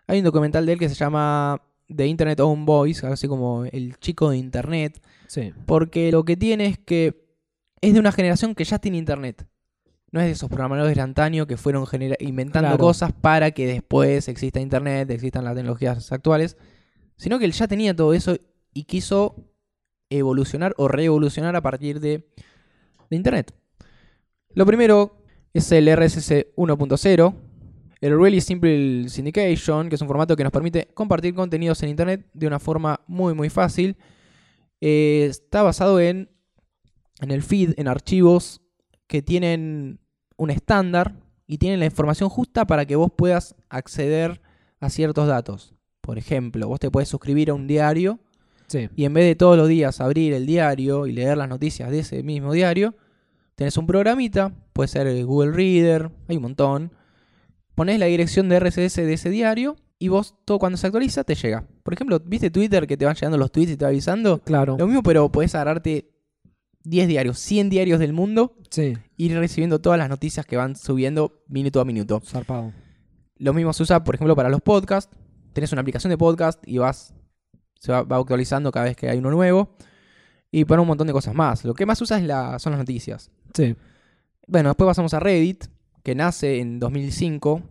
Hay 0.06 0.18
un 0.18 0.24
documental 0.24 0.66
de 0.66 0.72
él 0.74 0.78
que 0.78 0.88
se 0.88 0.94
llama 0.94 1.60
The 1.94 2.06
Internet 2.06 2.40
Own 2.40 2.64
Voice, 2.66 3.06
así 3.06 3.26
como 3.26 3.64
el 3.64 3.96
chico 3.98 4.30
de 4.30 4.36
Internet, 4.38 5.00
Sí. 5.28 5.52
porque 5.66 6.12
lo 6.12 6.24
que 6.24 6.36
tiene 6.36 6.66
es 6.66 6.78
que 6.78 7.24
es 7.80 7.94
de 7.94 8.00
una 8.00 8.12
generación 8.12 8.54
que 8.54 8.64
ya 8.64 8.78
tiene 8.78 8.98
Internet. 8.98 9.46
No 10.12 10.20
es 10.20 10.26
de 10.26 10.32
esos 10.32 10.48
programadores 10.48 10.94
de 10.94 11.00
antaño 11.02 11.46
que 11.46 11.56
fueron 11.56 11.84
inventando 12.20 12.68
Claro. 12.68 12.78
cosas 12.78 13.12
para 13.12 13.50
que 13.50 13.66
después 13.66 14.28
exista 14.28 14.60
Internet, 14.60 15.10
existan 15.10 15.44
las 15.44 15.54
tecnologías 15.54 16.12
actuales, 16.12 16.56
sino 17.16 17.38
que 17.38 17.44
él 17.44 17.52
ya 17.52 17.68
tenía 17.68 17.94
todo 17.94 18.14
eso 18.14 18.36
y 18.72 18.84
quiso 18.84 19.36
evolucionar 20.10 20.74
o 20.76 20.88
reevolucionar 20.88 21.56
a 21.56 21.62
partir 21.62 22.00
de, 22.00 22.28
Internet. 23.10 23.54
Lo 24.54 24.66
primero 24.66 25.22
es 25.52 25.70
el 25.70 25.86
RSS 25.86 26.46
1.0, 26.56 27.34
el 28.00 28.18
Really 28.18 28.40
Simple 28.40 29.08
Syndication, 29.08 29.88
que 29.88 29.94
es 29.94 30.00
un 30.00 30.08
formato 30.08 30.34
que 30.34 30.42
nos 30.42 30.50
permite 30.50 30.88
compartir 30.94 31.32
contenidos 31.32 31.80
en 31.84 31.90
Internet 31.90 32.26
de 32.32 32.48
una 32.48 32.58
forma 32.58 33.00
muy 33.06 33.34
muy 33.34 33.50
fácil. 33.50 33.96
Eh, 34.80 35.26
está 35.30 35.62
basado 35.62 36.00
en, 36.00 36.28
en 37.20 37.30
el 37.30 37.44
feed, 37.44 37.74
en 37.76 37.86
archivos 37.86 38.62
que 39.06 39.22
tienen 39.22 40.00
un 40.36 40.50
estándar 40.50 41.14
y 41.46 41.58
tienen 41.58 41.78
la 41.78 41.86
información 41.86 42.30
justa 42.30 42.66
para 42.66 42.84
que 42.84 42.96
vos 42.96 43.12
puedas 43.16 43.54
acceder 43.68 44.40
a 44.80 44.90
ciertos 44.90 45.28
datos. 45.28 45.74
Por 46.04 46.18
ejemplo, 46.18 46.68
vos 46.68 46.78
te 46.80 46.90
puedes 46.90 47.08
suscribir 47.08 47.48
a 47.48 47.54
un 47.54 47.66
diario 47.66 48.18
Sí. 48.66 48.90
y 48.94 49.06
en 49.06 49.14
vez 49.14 49.24
de 49.24 49.34
todos 49.36 49.56
los 49.56 49.68
días 49.68 50.02
abrir 50.02 50.34
el 50.34 50.44
diario 50.44 51.06
y 51.06 51.12
leer 51.12 51.38
las 51.38 51.48
noticias 51.48 51.90
de 51.90 52.00
ese 52.00 52.22
mismo 52.22 52.52
diario, 52.52 52.94
tenés 53.54 53.78
un 53.78 53.86
programita, 53.86 54.52
puede 54.74 54.88
ser 54.88 55.06
el 55.06 55.24
Google 55.24 55.52
Reader, 55.52 56.10
hay 56.28 56.36
un 56.36 56.42
montón. 56.42 56.92
Ponés 57.74 57.98
la 57.98 58.06
dirección 58.06 58.50
de 58.50 58.60
RSS 58.60 58.96
de 59.06 59.14
ese 59.14 59.30
diario 59.30 59.76
y 59.98 60.08
vos 60.08 60.34
todo 60.44 60.58
cuando 60.58 60.76
se 60.76 60.86
actualiza 60.86 61.24
te 61.24 61.34
llega. 61.34 61.64
Por 61.82 61.94
ejemplo, 61.94 62.20
¿viste 62.20 62.50
Twitter 62.50 62.86
que 62.86 62.96
te 62.98 63.06
van 63.06 63.14
llegando 63.14 63.38
los 63.38 63.50
tweets 63.50 63.72
y 63.72 63.76
te 63.78 63.84
va 63.86 63.88
avisando? 63.88 64.40
Claro. 64.42 64.76
Lo 64.78 64.86
mismo, 64.86 65.02
pero 65.02 65.30
podés 65.32 65.54
agarrarte 65.54 66.10
10 66.84 67.08
diarios, 67.08 67.38
100 67.38 67.70
diarios 67.70 67.98
del 67.98 68.12
mundo 68.12 68.56
Sí. 68.68 68.92
y 69.16 69.26
ir 69.26 69.38
recibiendo 69.38 69.80
todas 69.80 69.98
las 69.98 70.10
noticias 70.10 70.44
que 70.44 70.56
van 70.58 70.76
subiendo 70.76 71.42
minuto 71.48 71.80
a 71.80 71.84
minuto. 71.86 72.20
Zarpado. 72.20 72.72
Lo 73.38 73.54
mismo 73.54 73.72
se 73.72 73.82
usa, 73.84 74.04
por 74.04 74.14
ejemplo, 74.16 74.36
para 74.36 74.50
los 74.50 74.60
podcasts. 74.60 75.16
Tenés 75.54 75.72
una 75.72 75.80
aplicación 75.80 76.10
de 76.10 76.18
podcast 76.18 76.62
y 76.66 76.76
vas 76.76 77.14
se 77.84 77.92
va, 77.92 78.02
va 78.02 78.16
actualizando 78.16 78.72
cada 78.72 78.86
vez 78.86 78.96
que 78.96 79.08
hay 79.08 79.18
uno 79.18 79.30
nuevo. 79.30 79.76
Y 80.50 80.64
para 80.64 80.80
un 80.80 80.88
montón 80.88 81.06
de 81.06 81.12
cosas 81.12 81.34
más. 81.34 81.64
Lo 81.64 81.74
que 81.74 81.84
más 81.84 82.00
usa 82.00 82.16
es 82.18 82.24
la, 82.24 82.58
son 82.58 82.72
las 82.72 82.78
noticias. 82.78 83.30
Sí. 83.52 83.76
Bueno, 84.46 84.70
después 84.70 84.86
pasamos 84.86 85.12
a 85.14 85.20
Reddit, 85.20 85.64
que 86.02 86.14
nace 86.14 86.60
en 86.60 86.78
2005 86.78 87.62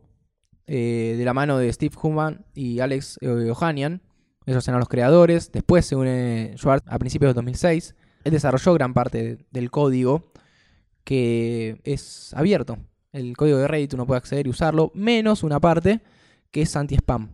eh, 0.68 1.16
de 1.18 1.26
la 1.26 1.34
mano 1.34 1.58
de 1.58 1.72
Steve 1.72 1.96
Human 2.02 2.46
y 2.54 2.80
Alex 2.80 3.20
eh, 3.22 3.52
Ohanian. 3.52 4.02
Ellos 4.46 4.68
eran 4.68 4.80
los 4.80 4.90
creadores. 4.90 5.52
Después 5.52 5.86
se 5.86 5.96
une 5.96 6.54
Schwartz 6.58 6.86
a 6.88 7.00
principios 7.00 7.30
de 7.30 7.36
2006. 7.36 7.96
Él 8.24 8.32
desarrolló 8.32 8.74
gran 8.74 8.94
parte 8.94 9.46
del 9.50 9.72
código 9.72 10.32
que 11.04 11.82
es 11.84 12.34
abierto. 12.34 12.78
El 13.12 13.36
código 13.36 13.58
de 13.58 13.68
Reddit 13.68 13.94
uno 13.94 14.06
puede 14.06 14.18
acceder 14.18 14.48
y 14.48 14.50
usarlo, 14.50 14.92
menos 14.94 15.44
una 15.44 15.60
parte 15.60 16.02
que 16.52 16.62
es 16.62 16.76
anti-spam. 16.76 17.30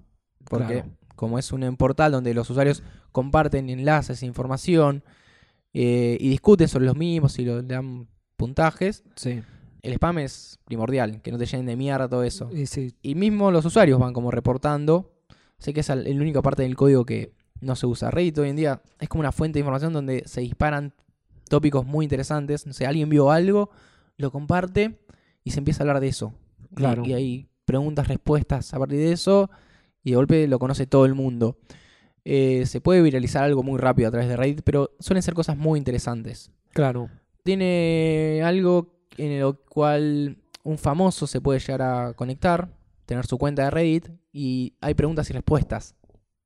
Porque 0.45 0.73
Claro. 0.81 0.89
como 1.15 1.37
es 1.39 1.51
un 1.51 1.75
portal 1.77 2.11
donde 2.11 2.33
los 2.33 2.49
usuarios 2.49 2.83
comparten 3.11 3.69
enlaces, 3.69 4.23
información 4.23 5.03
eh, 5.73 6.17
y 6.19 6.29
discuten 6.29 6.67
sobre 6.67 6.85
los 6.85 6.95
mismos 6.95 7.37
y 7.39 7.45
lo- 7.45 7.61
le 7.61 7.67
dan 7.75 8.07
puntajes, 8.37 9.03
Sí. 9.15 9.41
el 9.83 9.93
spam 9.93 10.17
es 10.19 10.57
primordial, 10.65 11.21
que 11.21 11.31
no 11.31 11.37
te 11.37 11.45
llenen 11.45 11.65
de 11.67 11.75
mierda 11.75 12.07
todo 12.09 12.23
eso. 12.23 12.49
Y 12.51 12.65
sí. 12.65 12.95
Y 13.01 13.15
mismo 13.15 13.51
los 13.51 13.65
usuarios 13.65 13.99
van 13.99 14.13
como 14.13 14.31
reportando. 14.31 15.13
Sé 15.59 15.73
que 15.73 15.81
es 15.81 15.89
el- 15.89 16.07
el 16.07 16.19
única 16.21 16.41
parte 16.41 16.63
del 16.63 16.75
código 16.75 17.05
que 17.05 17.33
no 17.61 17.75
se 17.75 17.85
usa. 17.85 18.09
Reddit 18.09 18.37
hoy 18.39 18.49
en 18.49 18.55
día 18.55 18.81
es 18.99 19.09
como 19.09 19.19
una 19.19 19.31
fuente 19.31 19.57
de 19.57 19.61
información 19.61 19.93
donde 19.93 20.23
se 20.25 20.41
disparan 20.41 20.93
tópicos 21.49 21.85
muy 21.85 22.05
interesantes. 22.05 22.65
No 22.65 22.73
sé, 22.73 22.85
alguien 22.87 23.09
vio 23.09 23.29
algo, 23.31 23.69
lo 24.17 24.31
comparte 24.31 24.99
y 25.43 25.51
se 25.51 25.59
empieza 25.59 25.81
a 25.81 25.83
hablar 25.83 25.99
de 25.99 26.07
eso. 26.07 26.33
Y- 26.71 26.75
Claro. 26.75 27.03
Y, 27.05 27.13
hay 27.13 27.47
preguntas, 27.65 28.07
respuestas 28.07 28.73
a 28.73 28.79
partir 28.79 28.97
de 28.99 29.11
eso 29.11 29.49
y 30.09 30.11
de 30.11 30.15
golpe 30.17 30.47
lo 30.47 30.59
conoce 30.59 30.85
todo 30.87 31.05
el 31.05 31.15
mundo. 31.15 31.57
Eh, 32.25 32.65
se 32.65 32.81
puede 32.81 33.01
viralizar 33.01 33.43
algo 33.43 33.63
muy 33.63 33.79
rápido 33.79 34.07
a 34.09 34.11
través 34.11 34.27
de 34.29 34.35
Reddit, 34.35 34.61
pero 34.63 34.91
suelen 34.99 35.23
ser 35.23 35.33
cosas 35.33 35.57
muy 35.57 35.77
interesantes 35.79 36.51
Claro. 36.73 37.09
tiene 37.43 38.41
algo 38.43 38.93
en 39.17 39.39
lo 39.39 39.55
cual 39.63 40.37
un 40.63 40.77
famoso 40.77 41.27
se 41.27 41.41
puede 41.41 41.59
llegar 41.59 41.81
a 41.81 42.13
conectar, 42.13 42.69
tener 43.05 43.25
su 43.25 43.37
cuenta 43.37 43.63
de 43.63 43.69
Reddit 43.71 44.09
y 44.31 44.73
hay 44.81 44.93
preguntas 44.93 45.29
y 45.29 45.33
respuestas. 45.33 45.95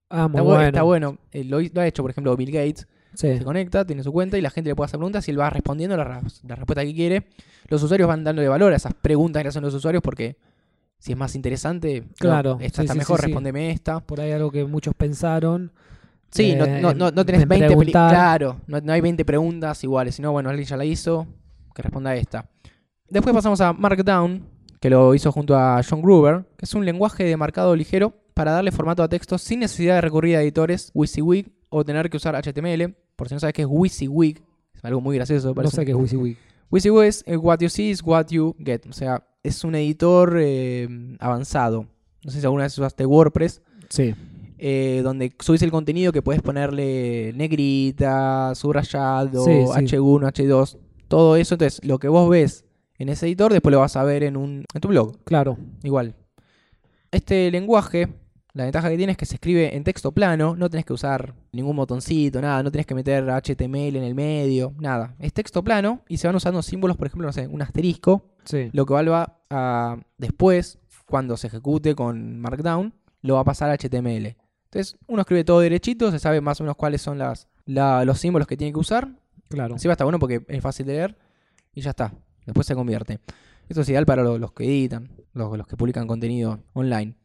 Ah, 0.10 0.28
muy 0.28 0.40
Está, 0.40 0.44
bu- 0.44 0.46
bueno. 0.54 0.68
está 0.68 0.82
bueno. 0.84 1.18
Eh, 1.32 1.44
lo, 1.44 1.58
ha 1.82 1.88
hecho, 1.88 2.04
por 2.04 2.12
ejemplo, 2.12 2.36
Bill 2.38 2.52
Gates. 2.52 2.88
Sí. 3.16 3.38
Se 3.38 3.44
conecta, 3.44 3.86
tiene 3.86 4.02
su 4.04 4.12
cuenta 4.12 4.38
y 4.38 4.42
la 4.42 4.50
gente 4.50 4.70
le 4.70 4.76
puede 4.76 4.86
hacer 4.86 4.98
preguntas 5.00 5.28
y 5.28 5.32
él 5.32 5.40
va 5.40 5.50
respondiendo 5.50 5.96
la, 5.98 6.22
la 6.48 6.56
respuesta 6.56 6.84
que 6.84 6.94
quiere. 6.96 7.28
Los 7.68 7.84
usuarios 7.84 8.08
van 8.08 8.24
dándole 8.24 8.48
valor 8.48 8.74
a 8.74 8.76
esas 8.76 8.94
preguntas 8.94 9.42
que 9.44 9.50
hacen 9.50 9.62
los 9.64 9.74
usuarios 9.74 10.02
porque 10.02 10.38
si 11.04 11.12
es 11.12 11.18
más 11.18 11.36
interesante, 11.36 12.02
no, 12.02 12.08
Claro, 12.18 12.58
esta 12.62 12.78
sí, 12.82 12.86
está 12.86 12.94
sí, 12.94 13.00
mejor, 13.00 13.20
sí, 13.20 13.26
respóndeme 13.26 13.72
esta. 13.72 14.00
Por 14.00 14.22
ahí 14.22 14.32
algo 14.32 14.50
que 14.52 14.64
muchos 14.64 14.94
pensaron. 14.96 15.72
Sí, 16.32 16.56
no, 16.56 16.64
Eh, 16.66 16.80
no, 16.82 16.94
no, 16.94 17.12
no 17.12 17.26
tenés 17.26 17.42
en 17.44 17.50
20 17.50 17.66
peli- 17.68 17.76
preguntar. 17.76 18.10
Claro, 18.10 18.62
no, 18.68 18.80
no 18.80 18.94
hay 18.94 19.02
20 19.02 19.26
preguntas 19.26 19.84
iguales, 19.84 20.16
sino 20.16 20.32
bueno, 20.32 20.50
alguien 20.50 20.66
ya 20.66 20.78
la 20.78 20.86
hizo, 20.86 21.28
que 21.76 21.82
responda 21.82 22.12
a 22.12 22.16
esta. 22.16 22.50
Después 23.10 23.36
pasamos 23.36 23.60
a 23.60 23.74
Markdown, 23.74 24.46
que 24.80 24.90
lo 24.90 25.14
hizo 25.14 25.30
junto 25.34 25.58
a 25.58 25.82
John 25.88 26.02
Gruber, 26.02 26.46
que 26.58 26.64
es 26.66 26.74
un 26.74 26.86
lenguaje 26.86 27.26
de 27.26 27.36
marcado 27.36 27.76
ligero 27.76 28.14
para 28.34 28.52
darle 28.52 28.72
formato 28.72 29.04
a 29.04 29.10
textos 29.10 29.42
sin 29.42 29.60
necesidad 29.60 29.96
de 29.96 30.02
recurrir 30.02 30.38
a 30.38 30.42
editores 30.42 30.90
WYSIWYG 30.94 31.52
o 31.70 31.84
tener 31.84 32.10
que 32.10 32.16
usar 32.18 32.34
HTML. 32.36 32.96
Por 33.18 33.28
si 33.28 33.34
no 33.36 33.40
sabes 33.42 33.54
qué 33.54 33.62
es 33.64 33.68
WYSIWYG, 33.70 34.42
es 34.74 34.86
algo 34.86 35.02
muy 35.02 35.18
gracioso. 35.18 35.50
No 35.50 35.56
parece 35.56 35.76
sé 35.76 35.86
qué 35.86 35.92
es 35.92 35.98
WYSIWYG. 35.98 36.38
WYSIWYG 36.72 37.04
es 37.08 37.24
eh, 37.28 37.36
what 37.38 37.60
you 37.60 37.68
see 37.70 37.90
is 37.92 38.02
what 38.02 38.28
you 38.30 38.56
get. 38.58 38.88
O 38.90 38.94
sea, 38.94 39.22
es 39.44 39.64
un 39.64 39.76
editor 39.76 40.38
eh, 40.40 40.88
avanzado. 41.20 41.86
No 42.24 42.32
sé 42.32 42.40
si 42.40 42.46
alguna 42.46 42.64
vez 42.64 42.78
usaste 42.78 43.06
WordPress 43.06 43.62
Sí. 43.90 44.16
eh, 44.58 45.02
donde 45.04 45.34
subís 45.40 45.62
el 45.62 45.72
contenido 45.72 46.12
que 46.14 46.22
puedes 46.22 46.42
ponerle 46.42 47.34
negrita, 47.36 48.54
subrayado, 48.56 49.44
Sí, 49.46 49.52
sí. 49.52 49.98
H1, 49.98 50.32
H2, 50.32 50.78
todo 51.08 51.36
eso. 51.36 51.56
Entonces, 51.56 51.84
lo 51.86 52.00
que 52.00 52.08
vos 52.08 52.30
ves 52.30 52.64
en 52.98 53.10
ese 53.10 53.26
editor, 53.26 53.52
después 53.52 53.72
lo 53.74 53.80
vas 53.82 53.96
a 53.98 54.04
ver 54.04 54.24
en, 54.24 54.38
un, 54.38 54.66
en 54.74 54.82
tu 54.82 54.88
blog. 54.88 55.18
Claro. 55.26 55.58
Igual. 55.84 56.16
Este 57.12 57.52
lenguaje, 57.52 58.08
la 58.54 58.64
ventaja 58.66 58.90
que 58.90 58.98
tiene 58.98 59.12
es 59.14 59.18
que 59.18 59.26
se 59.26 59.36
escribe 59.36 59.76
en 59.76 59.84
texto 59.84 60.12
plano, 60.12 60.56
no 60.56 60.70
tenés 60.70 60.86
que 60.86 60.94
usar 60.94 61.34
ningún 61.52 61.76
botoncito, 61.76 62.40
nada, 62.42 62.62
no 62.62 62.72
tenés 62.72 62.86
que 62.86 62.94
meter 62.96 63.24
HTML 63.30 63.96
en 63.98 64.04
el 64.04 64.14
medio, 64.16 64.74
nada. 64.80 65.16
Es 65.20 65.34
texto 65.34 65.64
plano 65.64 66.02
y 66.08 66.18
se 66.18 66.28
van 66.28 66.36
usando 66.36 66.62
símbolos, 66.62 66.96
por 66.98 67.08
ejemplo, 67.08 67.26
no 67.28 67.34
sé, 67.34 67.48
un 67.48 67.62
asterisco, 67.62 68.30
Sí. 68.46 68.70
lo 68.74 68.86
que 68.86 68.94
va 68.94 69.40
a 69.50 69.98
después, 70.18 70.78
cuando 71.06 71.36
se 71.38 71.48
ejecute 71.48 71.96
con 71.96 72.40
Markdown, 72.40 72.94
lo 73.22 73.36
va 73.36 73.42
a 73.42 73.46
pasar 73.46 73.70
a 73.70 73.74
HTML. 73.78 74.36
Entonces, 74.66 74.98
uno 75.08 75.22
escribe 75.22 75.44
todo 75.44 75.60
derechito, 75.60 76.12
se 76.12 76.20
sabe 76.20 76.42
más 76.42 76.60
o 76.60 76.64
menos 76.64 76.76
cuáles 76.76 77.02
son 77.02 77.18
las, 77.18 77.48
la- 77.66 78.04
los 78.06 78.20
símbolos 78.20 78.48
que 78.48 78.58
tiene 78.58 78.74
que 78.74 78.80
usar. 78.80 79.10
Claro. 79.50 79.74
Encima 79.76 79.94
está 79.94 80.04
bueno 80.04 80.20
porque 80.20 80.44
es 80.48 80.62
fácil 80.62 80.86
de 80.86 80.94
leer 80.94 81.18
y 81.74 81.82
ya 81.82 81.92
está. 81.92 82.14
Después 82.46 82.68
se 82.68 82.76
convierte. 82.76 83.20
Esto 83.70 83.82
es 83.82 83.90
ideal 83.90 84.06
para 84.06 84.24
lo- 84.24 84.38
los 84.38 84.52
que 84.52 84.66
editan, 84.66 85.10
los, 85.34 85.58
los 85.58 85.68
que 85.68 85.78
publican 85.78 86.06
contenido 86.08 86.60
online. 86.74 87.16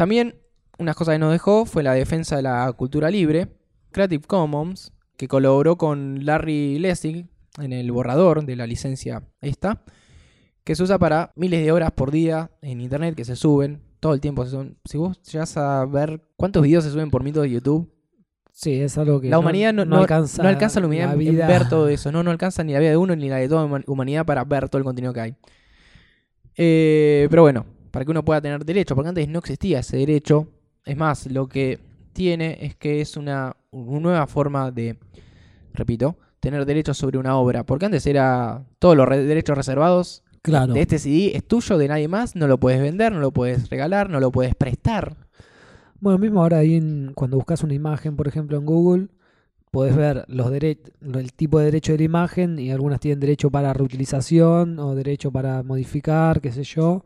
También, 0.00 0.34
una 0.78 0.94
cosa 0.94 1.12
que 1.12 1.18
nos 1.18 1.30
dejó 1.30 1.66
fue 1.66 1.82
la 1.82 1.92
defensa 1.92 2.34
de 2.36 2.40
la 2.40 2.72
cultura 2.72 3.10
libre. 3.10 3.48
Creative 3.92 4.24
Commons, 4.26 4.94
que 5.18 5.28
colaboró 5.28 5.76
con 5.76 6.24
Larry 6.24 6.78
Lessig 6.78 7.26
en 7.60 7.74
el 7.74 7.92
borrador 7.92 8.46
de 8.46 8.56
la 8.56 8.66
licencia 8.66 9.22
esta, 9.42 9.82
que 10.64 10.74
se 10.74 10.82
usa 10.84 10.98
para 10.98 11.32
miles 11.36 11.62
de 11.62 11.70
horas 11.70 11.90
por 11.90 12.10
día 12.10 12.50
en 12.62 12.80
internet 12.80 13.14
que 13.14 13.26
se 13.26 13.36
suben. 13.36 13.82
Todo 14.00 14.14
el 14.14 14.22
tiempo 14.22 14.42
se 14.46 14.52
suben. 14.52 14.78
Si 14.86 14.96
vos 14.96 15.20
llegas 15.30 15.54
a 15.58 15.84
ver 15.84 16.22
cuántos 16.34 16.62
videos 16.62 16.84
se 16.84 16.90
suben 16.92 17.10
por 17.10 17.22
minuto 17.22 17.42
de 17.42 17.50
YouTube, 17.50 17.92
Sí, 18.52 18.80
es 18.80 18.96
algo 18.96 19.20
que 19.20 19.28
la 19.28 19.38
humanidad 19.38 19.74
no, 19.74 19.84
no- 19.84 19.98
alcanza, 19.98 20.42
no 20.42 20.48
alcanza 20.48 20.80
la 20.80 20.86
humanidad 20.86 21.12
en 21.20 21.36
ver 21.46 21.68
todo 21.68 21.88
eso. 21.90 22.10
No, 22.10 22.22
no 22.22 22.30
alcanza 22.30 22.64
ni 22.64 22.72
la 22.72 22.78
vida 22.78 22.88
de 22.88 22.96
uno 22.96 23.14
ni 23.16 23.28
la 23.28 23.36
de 23.36 23.50
toda 23.50 23.68
la 23.68 23.82
humanidad 23.86 24.24
para 24.24 24.44
ver 24.44 24.70
todo 24.70 24.78
el 24.78 24.84
contenido 24.84 25.12
que 25.12 25.20
hay. 25.20 25.34
Eh, 26.56 27.26
pero 27.30 27.42
bueno, 27.42 27.66
para 27.90 28.04
que 28.04 28.10
uno 28.10 28.24
pueda 28.24 28.40
tener 28.40 28.64
derecho, 28.64 28.94
porque 28.94 29.08
antes 29.08 29.28
no 29.28 29.38
existía 29.40 29.80
ese 29.80 29.96
derecho. 29.98 30.48
Es 30.84 30.96
más, 30.96 31.26
lo 31.26 31.46
que 31.48 31.78
tiene 32.12 32.58
es 32.60 32.74
que 32.76 33.00
es 33.00 33.16
una, 33.16 33.56
una 33.70 34.00
nueva 34.00 34.26
forma 34.26 34.70
de, 34.70 34.96
repito, 35.74 36.16
tener 36.40 36.64
derechos 36.64 36.96
sobre 36.98 37.18
una 37.18 37.36
obra. 37.36 37.64
Porque 37.64 37.86
antes 37.86 38.06
era 38.06 38.64
todos 38.78 38.96
los 38.96 39.06
re- 39.08 39.24
derechos 39.24 39.56
reservados 39.56 40.22
Claro. 40.42 40.72
de 40.72 40.80
este 40.80 40.98
CD 40.98 41.36
es 41.36 41.44
tuyo, 41.46 41.76
de 41.76 41.88
nadie 41.88 42.08
más. 42.08 42.34
No 42.34 42.48
lo 42.48 42.58
puedes 42.58 42.80
vender, 42.80 43.12
no 43.12 43.20
lo 43.20 43.30
puedes 43.30 43.68
regalar, 43.68 44.08
no 44.08 44.20
lo 44.20 44.32
puedes 44.32 44.54
prestar. 44.54 45.16
Bueno, 46.00 46.18
mismo 46.18 46.40
ahora 46.42 46.58
ahí 46.58 46.76
en- 46.76 47.12
cuando 47.14 47.36
buscas 47.36 47.62
una 47.62 47.74
imagen, 47.74 48.16
por 48.16 48.26
ejemplo, 48.26 48.56
en 48.56 48.64
Google, 48.64 49.08
podés 49.70 49.94
ver 49.94 50.24
los 50.28 50.50
el 50.50 51.32
tipo 51.36 51.58
de 51.58 51.66
derecho 51.66 51.92
de 51.92 51.98
la 51.98 52.04
imagen 52.04 52.58
y 52.58 52.70
algunas 52.70 53.00
tienen 53.00 53.20
derecho 53.20 53.50
para 53.50 53.72
reutilización 53.74 54.78
o 54.78 54.94
derecho 54.94 55.30
para 55.30 55.62
modificar, 55.62 56.40
qué 56.40 56.50
sé 56.52 56.64
yo. 56.64 57.04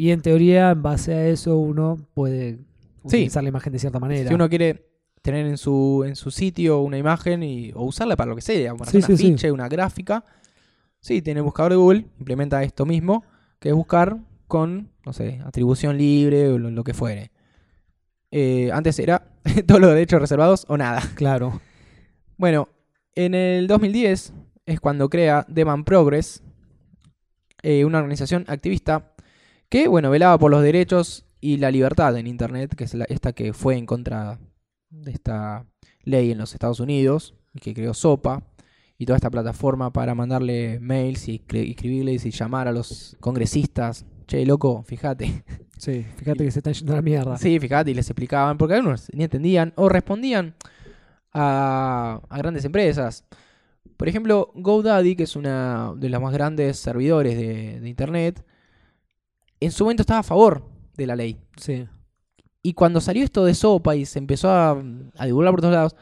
Y 0.00 0.12
en 0.12 0.22
teoría, 0.22 0.70
en 0.70 0.80
base 0.80 1.12
a 1.12 1.26
eso, 1.28 1.58
uno 1.58 1.98
puede 2.14 2.60
utilizar 3.02 3.42
la 3.42 3.50
imagen 3.50 3.70
de 3.70 3.78
cierta 3.78 4.00
manera. 4.00 4.28
Si 4.30 4.34
uno 4.34 4.48
quiere 4.48 4.86
tener 5.20 5.44
en 5.44 5.58
su, 5.58 6.04
en 6.06 6.16
su 6.16 6.30
sitio 6.30 6.80
una 6.80 6.96
imagen 6.96 7.42
y, 7.42 7.70
o 7.74 7.82
usarla 7.82 8.16
para 8.16 8.30
lo 8.30 8.34
que 8.34 8.40
sea, 8.40 8.74
para 8.74 8.90
Sí, 8.90 8.96
hacer 8.96 9.30
un 9.30 9.38
sí, 9.38 9.50
una 9.50 9.68
gráfica, 9.68 10.24
sí, 11.00 11.20
tiene 11.20 11.40
el 11.40 11.44
buscador 11.44 11.72
de 11.72 11.76
Google, 11.76 12.06
implementa 12.18 12.62
esto 12.62 12.86
mismo, 12.86 13.24
que 13.58 13.68
es 13.68 13.74
buscar 13.74 14.16
con, 14.46 14.88
no 15.04 15.12
sé, 15.12 15.42
atribución 15.44 15.98
libre 15.98 16.48
o 16.48 16.56
lo, 16.56 16.70
lo 16.70 16.82
que 16.82 16.94
fuere. 16.94 17.30
Eh, 18.30 18.70
antes 18.72 18.98
era 19.00 19.26
todos 19.66 19.82
los 19.82 19.90
derechos 19.90 20.18
reservados 20.18 20.64
o 20.68 20.78
nada. 20.78 21.02
Claro. 21.14 21.60
Bueno, 22.38 22.70
en 23.14 23.34
el 23.34 23.66
2010 23.66 24.32
es 24.64 24.80
cuando 24.80 25.10
crea 25.10 25.44
Demand 25.46 25.84
Progress, 25.84 26.42
eh, 27.62 27.84
una 27.84 27.98
organización 27.98 28.44
activista 28.48 29.09
que, 29.70 29.88
bueno, 29.88 30.10
velaba 30.10 30.38
por 30.38 30.50
los 30.50 30.62
derechos 30.62 31.24
y 31.40 31.56
la 31.56 31.70
libertad 31.70 32.14
en 32.18 32.26
Internet, 32.26 32.74
que 32.76 32.84
es 32.84 32.92
la- 32.92 33.06
esta 33.06 33.32
que 33.32 33.54
fue 33.54 33.76
en 33.76 33.86
contra 33.86 34.38
de 34.90 35.12
esta 35.12 35.64
ley 36.04 36.30
en 36.32 36.38
los 36.38 36.52
Estados 36.52 36.80
Unidos, 36.80 37.34
y 37.54 37.60
que 37.60 37.72
creó 37.72 37.94
SOPA, 37.94 38.42
y 38.98 39.06
toda 39.06 39.16
esta 39.16 39.30
plataforma 39.30 39.92
para 39.92 40.14
mandarle 40.14 40.78
mails 40.80 41.26
y 41.28 41.42
escribirles 41.50 42.26
y 42.26 42.30
llamar 42.32 42.68
a 42.68 42.72
los 42.72 43.16
congresistas. 43.20 44.04
Che, 44.26 44.44
loco, 44.44 44.82
fíjate. 44.82 45.42
Sí, 45.78 46.04
fíjate 46.16 46.44
que 46.44 46.50
se 46.50 46.58
están 46.58 46.74
yendo 46.74 46.92
a 46.92 46.96
la 46.96 47.02
mierda. 47.02 47.38
Sí, 47.38 47.58
fíjate, 47.58 47.92
y 47.92 47.94
les 47.94 48.10
explicaban, 48.10 48.58
porque 48.58 48.74
algunos 48.74 49.08
ni 49.14 49.24
entendían 49.24 49.72
o 49.76 49.88
respondían 49.88 50.54
a, 51.32 52.20
a 52.28 52.38
grandes 52.38 52.64
empresas. 52.64 53.24
Por 53.96 54.08
ejemplo, 54.08 54.50
GoDaddy, 54.54 55.16
que 55.16 55.22
es 55.24 55.36
una 55.36 55.94
de 55.96 56.08
los 56.08 56.20
más 56.20 56.32
grandes 56.32 56.78
servidores 56.78 57.36
de, 57.36 57.80
de 57.80 57.88
Internet, 57.88 58.44
en 59.60 59.70
su 59.72 59.84
momento 59.84 60.02
estaba 60.02 60.20
a 60.20 60.24
favor 60.24 60.64
de 60.96 61.06
la 61.06 61.16
ley. 61.16 61.38
Sí. 61.56 61.86
Y 62.62 62.74
cuando 62.74 63.00
salió 63.00 63.24
esto 63.24 63.44
de 63.44 63.54
Sopa 63.54 63.96
y 63.96 64.04
se 64.06 64.18
empezó 64.18 64.50
a, 64.50 64.82
a 65.16 65.26
divulgar 65.26 65.52
por 65.52 65.60
todos 65.60 65.74
lados, 65.74 65.96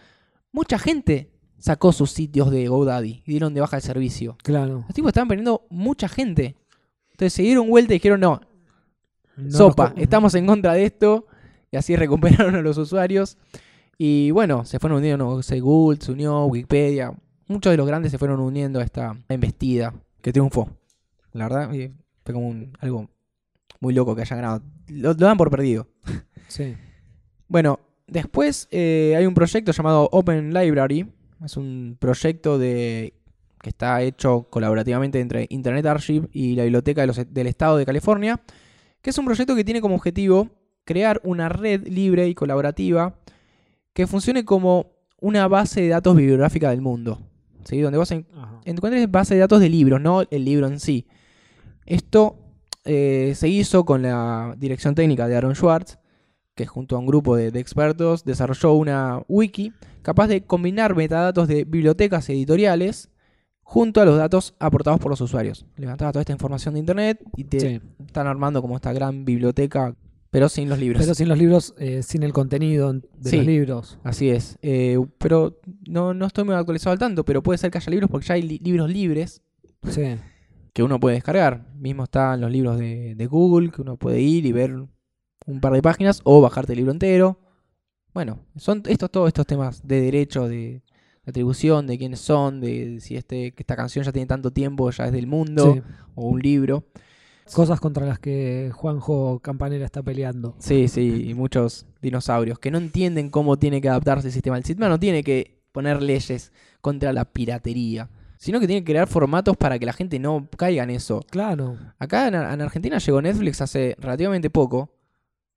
mucha 0.53 0.79
gente 0.79 1.31
sacó 1.59 1.92
sus 1.92 2.11
sitios 2.11 2.51
de 2.51 2.66
GoDaddy 2.68 3.23
y 3.27 3.31
dieron 3.31 3.55
de 3.55 3.61
baja 3.61 3.77
el 3.77 3.83
servicio. 3.83 4.37
Claro. 4.42 4.85
Los 4.87 4.94
tipos 4.94 5.09
estaban 5.11 5.29
perdiendo 5.29 5.66
mucha 5.71 6.09
gente. 6.09 6.57
Entonces 7.11 7.33
se 7.33 7.42
dieron 7.42 7.68
vuelta 7.68 7.92
y 7.94 7.97
dijeron, 7.99 8.21
no, 8.21 8.40
No 9.37 9.51
Sopa, 9.57 9.92
estamos 9.97 10.35
en 10.35 10.47
contra 10.47 10.73
de 10.75 10.85
esto. 10.85 11.27
Y 11.71 11.77
así 11.77 11.94
recuperaron 11.97 12.55
a 12.57 12.62
los 12.62 12.79
usuarios. 12.79 13.37
Y 13.97 14.31
bueno, 14.31 14.64
se 14.64 14.79
fueron 14.79 14.99
uniendo, 14.99 15.25
no 15.37 15.42
sé, 15.42 15.59
Google 15.61 15.99
se 16.01 16.12
unió, 16.12 16.44
Wikipedia. 16.47 17.12
Muchos 17.49 17.71
de 17.73 17.77
los 17.77 17.87
grandes 17.87 18.12
se 18.12 18.18
fueron 18.18 18.40
uniendo 18.40 18.79
a 18.81 18.85
esta 18.85 19.16
embestida 19.29 19.92
que 20.23 20.33
triunfó. 20.33 20.68
La 21.33 21.49
verdad, 21.49 21.73
y 21.73 21.92
fue 22.25 22.35
como 22.35 22.49
un- 22.49 22.73
algo 22.81 23.09
muy 23.81 23.94
loco 23.94 24.14
que 24.16 24.22
haya 24.22 24.37
ganado. 24.37 24.62
Lo, 24.88 25.09
lo 25.11 25.14
dan 25.14 25.37
por 25.37 25.50
perdido. 25.50 25.88
Sí. 26.48 26.74
Bueno, 27.48 27.81
después 28.07 28.68
eh, 28.70 29.14
hay 29.16 29.26
un 29.26 29.35
proyecto 29.35 29.72
llamado 29.72 30.09
Open 30.12 30.52
Library. 30.52 31.07
Es 31.44 31.57
un 31.57 31.96
proyecto 31.98 32.59
de 32.59 33.14
que 33.61 33.70
está 33.70 34.02
hecho 34.02 34.46
colaborativamente 34.50 35.20
entre 35.20 35.46
Internet 35.50 35.85
Archive 35.87 36.28
y 36.33 36.54
la 36.54 36.62
Biblioteca 36.64 37.00
de 37.02 37.07
los- 37.09 37.33
del 37.35 37.46
Estado 37.48 37.76
de 37.76 37.85
California, 37.87 38.40
que 39.02 39.11
es 39.11 39.18
un 39.18 39.24
proyecto 39.24 39.54
que 39.57 39.64
tiene 39.64 39.81
como 39.81 39.94
objetivo 39.96 40.48
crear 40.85 41.20
una 41.24 41.48
red 41.48 41.87
libre 41.87 42.28
y 42.28 42.35
colaborativa 42.35 43.18
que 43.92 44.07
funcione 44.07 44.44
como 44.44 44.92
una 45.20 45.48
base 45.48 45.83
de 45.83 45.88
datos 45.88 46.16
bibliográfica 46.16 46.70
del 46.70 46.81
mundo. 46.81 47.20
¿sí? 47.64 47.81
Donde 47.81 47.98
vos 47.98 48.11
en- 48.12 48.26
encuentres 48.64 49.11
base 49.11 49.35
de 49.35 49.40
datos 49.40 49.61
de 49.61 49.68
libros, 49.68 50.00
no 50.00 50.22
el 50.31 50.44
libro 50.44 50.66
en 50.68 50.78
sí. 50.81 51.07
Esto 51.85 52.38
eh, 52.90 53.35
se 53.37 53.48
hizo 53.48 53.85
con 53.85 54.01
la 54.03 54.55
dirección 54.59 54.94
técnica 54.94 55.29
de 55.29 55.37
Aaron 55.37 55.55
Schwartz, 55.55 55.98
que 56.55 56.66
junto 56.66 56.96
a 56.96 56.98
un 56.98 57.07
grupo 57.07 57.37
de, 57.37 57.51
de 57.53 57.61
expertos 57.61 58.24
desarrolló 58.24 58.72
una 58.72 59.22
wiki 59.29 59.72
capaz 60.03 60.27
de 60.29 60.42
combinar 60.44 60.96
metadatos 60.96 61.46
de 61.46 61.64
bibliotecas 61.64 62.29
editoriales 62.31 63.11
junto 63.62 64.01
a 64.01 64.05
los 64.07 64.16
datos 64.16 64.55
aportados 64.59 64.98
por 64.98 65.11
los 65.11 65.20
usuarios. 65.20 65.66
Levantaba 65.77 66.11
toda 66.12 66.22
esta 66.22 66.33
información 66.33 66.72
de 66.74 66.81
internet 66.81 67.22
y 67.37 67.44
te 67.44 67.61
Sí. 67.61 67.81
están 68.07 68.27
armando 68.27 68.62
como 68.62 68.77
esta 68.77 68.92
gran 68.94 69.27
biblioteca, 69.27 69.94
pero 70.31 70.48
sin 70.48 70.70
los 70.70 70.79
libros. 70.79 71.03
Pero 71.03 71.14
sin 71.14 71.29
los 71.29 71.37
libros, 71.38 71.74
eh, 71.79 72.03
sin 72.03 72.22
el 72.22 72.33
contenido 72.33 72.92
de 72.94 73.03
Sí. 73.31 73.37
los 73.37 73.46
libros. 73.46 73.98
Así 74.03 74.31
es. 74.31 74.59
Eh, 74.62 74.98
pero 75.18 75.61
no, 75.87 76.14
no 76.14 76.24
estoy 76.27 76.44
muy 76.44 76.55
actualizado 76.55 76.92
al 76.92 76.98
tanto, 76.98 77.24
pero 77.27 77.42
puede 77.42 77.59
ser 77.59 77.70
que 77.70 77.77
haya 77.79 77.90
libros 77.90 78.11
porque 78.11 78.27
ya 78.27 78.35
hay 78.35 78.42
li- 78.42 78.59
libros 78.64 78.90
libres 78.90 79.42
Sí. 79.88 80.16
Que 80.72 80.83
uno 80.83 80.98
puede 81.00 81.16
descargar. 81.16 81.66
Mismo 81.76 82.04
están 82.04 82.40
los 82.40 82.50
libros 82.50 82.78
de, 82.78 83.14
de 83.14 83.26
Google, 83.26 83.70
que 83.70 83.83
uno 83.83 83.96
puede 83.96 84.20
ir 84.20 84.46
y 84.46 84.52
ver 84.52 84.72
un 85.46 85.61
par 85.61 85.72
de 85.72 85.83
páginas 85.83 86.20
o 86.24 86.40
bajarte 86.40 86.72
el 86.72 86.78
libro 86.78 86.92
entero. 86.92 87.38
Bueno, 88.14 88.40
son 88.57 88.83
estos 88.87 89.11
todos 89.11 89.28
estos 89.28 89.46
temas 89.46 89.87
de 89.87 90.00
derecho, 90.00 90.48
de, 90.48 90.83
atribución, 91.26 91.87
de 91.87 91.98
quiénes 91.98 92.20
son, 92.20 92.61
de 92.61 93.00
si 93.00 93.16
este, 93.16 93.52
que 93.52 93.62
esta 93.62 93.76
canción 93.76 94.04
ya 94.04 94.12
tiene 94.12 94.26
tanto 94.26 94.50
tiempo, 94.50 94.90
ya 94.90 95.04
es 95.07 95.12
del 95.12 95.26
mundo, 95.26 95.74
Sí. 95.74 95.83
o 96.14 96.26
un 96.28 96.40
libro. 96.40 96.85
Cosas 97.54 97.81
contra 97.81 98.04
las 98.07 98.18
que 98.18 98.70
Juanjo 98.74 99.40
Campanera 99.40 99.85
está 99.85 100.02
peleando. 100.02 100.54
Sí, 100.59 100.88
sí, 100.88 101.24
y 101.28 101.35
muchos 101.35 101.87
dinosaurios 102.02 102.59
que 102.59 102.70
no 102.70 102.78
entienden 102.78 103.31
cómo 103.31 103.59
tiene 103.59 103.81
que 103.81 103.88
adaptarse 103.88 104.28
el 104.28 104.33
sistema. 104.33 104.59
El 104.59 104.64
sistema 104.64 104.88
no 104.88 104.98
tiene 104.98 105.22
que 105.22 105.59
poner 105.72 106.02
leyes 106.02 106.52
contra 106.81 107.12
la 107.12 107.24
piratería, 107.24 108.11
sino 108.38 108.59
que 108.61 108.66
tiene 108.66 108.83
que 108.83 108.92
crear 108.92 109.07
formatos 109.09 109.57
para 109.57 109.79
que 109.79 109.85
la 109.87 109.92
gente 109.92 110.18
no 110.18 110.48
caiga 110.57 110.83
en 110.85 110.90
eso. 110.90 111.20
Claro. 111.31 111.77
Acá 111.98 112.29
en, 112.29 112.35
en 112.35 112.61
Argentina 112.62 112.96
llegó 112.98 113.20
Netflix 113.20 113.61
hace 113.61 113.94
relativamente 113.98 114.48
poco 114.48 114.94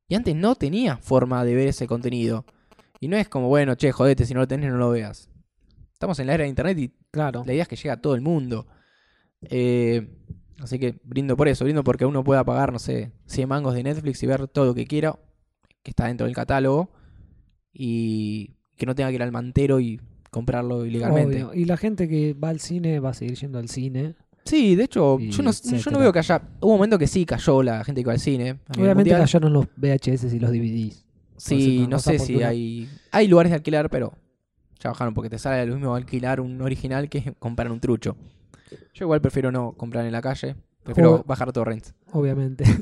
y 0.07 0.15
antes 0.15 0.35
no 0.35 0.55
tenía 0.55 0.97
forma 0.97 1.45
de 1.45 1.55
ver 1.55 1.69
ese 1.69 1.87
contenido. 1.87 2.45
Y 2.99 3.07
no 3.07 3.15
es 3.17 3.29
como, 3.29 3.47
bueno, 3.47 3.75
che, 3.75 3.91
jodete, 3.91 4.25
si 4.25 4.33
no 4.33 4.41
lo 4.41 4.47
tenés 4.47 4.69
no 4.71 4.77
lo 4.77 4.89
veas. 4.89 5.29
Estamos 5.93 6.19
en 6.19 6.27
la 6.27 6.33
era 6.33 6.43
de 6.43 6.49
internet 6.49 6.77
y 6.79 6.91
Claro. 7.11 7.43
la 7.45 7.53
idea 7.53 7.63
es 7.63 7.67
que 7.69 7.75
llegue 7.75 7.91
a 7.91 8.01
todo 8.01 8.15
el 8.15 8.21
mundo. 8.21 8.67
Eh, 9.43 10.07
así 10.59 10.77
que 10.79 10.99
brindo 11.03 11.35
por 11.37 11.47
eso, 11.47 11.63
brindo 11.63 11.83
porque 11.83 12.05
uno 12.05 12.23
pueda 12.23 12.43
pagar, 12.43 12.71
no 12.73 12.79
sé, 12.79 13.11
100 13.27 13.47
mangos 13.49 13.73
de 13.73 13.83
Netflix 13.83 14.21
y 14.23 14.27
ver 14.27 14.47
todo 14.47 14.65
lo 14.65 14.75
que 14.75 14.85
quiera, 14.85 15.17
que 15.83 15.91
está 15.91 16.07
dentro 16.07 16.25
del 16.25 16.35
catálogo, 16.35 16.91
y 17.73 18.55
que 18.77 18.85
no 18.85 18.95
tenga 18.95 19.09
que 19.09 19.15
ir 19.15 19.23
al 19.23 19.31
mantero 19.31 19.79
y 19.79 19.99
comprarlo 20.31 20.85
ilegalmente. 20.85 21.43
Obvio. 21.43 21.53
Y 21.53 21.65
la 21.65 21.77
gente 21.77 22.07
que 22.09 22.33
va 22.33 22.49
al 22.49 22.59
cine 22.59 22.99
va 22.99 23.09
a 23.09 23.13
seguir 23.13 23.35
yendo 23.37 23.59
al 23.59 23.69
cine. 23.69 24.15
Sí, 24.45 24.75
de 24.75 24.85
hecho, 24.85 25.17
Y 25.19 25.29
yo 25.29 25.43
no, 25.43 25.51
yo 25.51 25.59
no 25.69 25.75
etcétera. 25.77 25.97
veo 25.99 26.11
que 26.11 26.17
haya... 26.19 26.41
Hubo 26.61 26.71
un 26.71 26.77
momento 26.77 26.97
que 26.97 27.05
sí 27.05 27.25
cayó 27.27 27.61
la 27.61 27.83
gente 27.83 27.99
que 28.01 28.05
iba 28.07 28.13
al 28.13 28.19
cine. 28.19 28.57
Obviamente 28.75 29.11
cayeron 29.11 29.53
los 29.53 29.67
VHS 29.77 30.33
y 30.33 30.39
los 30.39 30.49
DVDs. 30.49 31.05
Sí, 31.37 31.85
no 31.87 31.99
sé 31.99 32.17
si 32.17 32.41
hay... 32.41 32.89
Hay 33.11 33.27
lugares 33.27 33.51
de 33.51 33.57
alquilar, 33.57 33.89
pero 33.91 34.13
ya 34.79 34.89
bajaron 34.89 35.13
porque 35.13 35.29
te 35.29 35.37
sale 35.37 35.63
lo 35.67 35.75
mismo 35.75 35.93
alquilar 35.93 36.41
un 36.41 36.59
original 36.61 37.07
que 37.07 37.33
comprar 37.39 37.71
un 37.71 37.79
trucho. 37.79 38.15
Yo 38.95 39.05
igual 39.05 39.21
prefiero 39.21 39.51
no 39.51 39.73
comprar 39.73 40.05
en 40.07 40.11
la 40.11 40.21
calle. 40.23 40.55
Prefiero 40.81 41.11
Joder. 41.11 41.25
bajar 41.27 41.51
torrents. 41.53 41.93
Obviamente. 42.13 42.63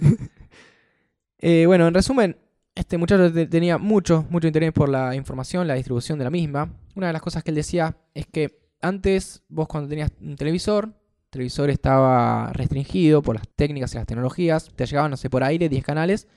Eh, 1.41 1.65
bueno, 1.67 1.87
en 1.87 1.93
resumen, 1.93 2.35
este 2.75 2.97
muchacho 2.97 3.31
te- 3.31 3.47
tenía 3.47 3.77
mucho, 3.77 4.25
mucho 4.29 4.47
interés 4.47 4.73
por 4.73 4.89
la 4.89 5.15
información, 5.15 5.67
la 5.67 5.75
distribución 5.75 6.17
de 6.17 6.25
la 6.25 6.29
misma. 6.29 6.73
Una 6.99 7.07
de 7.07 7.13
las 7.13 7.21
cosas 7.21 7.43
que 7.43 7.51
él 7.51 7.55
decía 7.55 7.95
es 8.13 8.27
que 8.27 8.59
antes 8.81 9.41
vos 9.47 9.67
cuando 9.69 9.87
tenías 9.89 10.11
un 10.21 10.35
televisor, 10.35 10.85
el 10.85 11.29
televisor 11.29 11.69
estaba 11.69 12.51
restringido 12.53 13.21
por 13.21 13.35
las 13.35 13.47
técnicas 13.55 13.93
y 13.93 13.97
las 13.97 14.05
tecnologías, 14.05 14.69
te 14.75 14.85
llegaban, 14.85 15.09
no 15.11 15.15
sé, 15.17 15.29
por 15.29 15.43
aire 15.43 15.69
10 15.69 15.81
canales, 15.83 16.27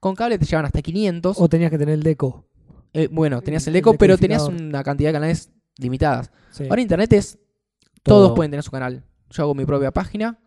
con 0.00 0.14
cable 0.14 0.38
te 0.38 0.46
llegaban 0.46 0.64
hasta 0.64 0.80
500. 0.80 1.38
o 1.38 1.48
tenías 1.48 1.70
que 1.70 1.76
tener 1.78 1.94
el 1.94 2.02
deco. 2.02 2.46
Eh, 2.94 3.08
bueno, 3.12 3.42
tenías 3.42 3.66
el 3.66 3.74
el 3.74 3.80
eco, 3.80 3.94
pero 3.94 4.16
tenías 4.16 4.44
una 4.44 4.82
cantidad 4.82 5.10
de 5.10 5.12
canales 5.12 5.50
limitadas. 5.76 6.30
Sí. 6.52 6.64
Ahora 6.70 6.80
internet 6.80 7.12
es, 7.12 7.38
todos 8.02 8.28
Todo. 8.28 8.34
pueden 8.34 8.50
tener 8.50 8.62
su 8.64 8.70
canal. 8.70 9.04
Yo 9.28 9.42
hago 9.42 9.54
mi 9.54 9.66
propia 9.66 9.90
página 9.90 10.38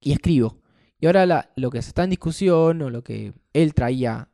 y 0.00 0.10
escribo. 0.12 0.58
Y 0.98 1.06
ahora 1.06 1.24
la- 1.26 1.50
lo 1.54 1.70
que 1.70 1.80
se 1.82 1.88
está 1.90 2.02
en 2.02 2.10
discusión, 2.10 2.82
o 2.82 2.90
lo 2.90 3.04
que 3.04 3.32
él 3.52 3.74
traía 3.74 4.28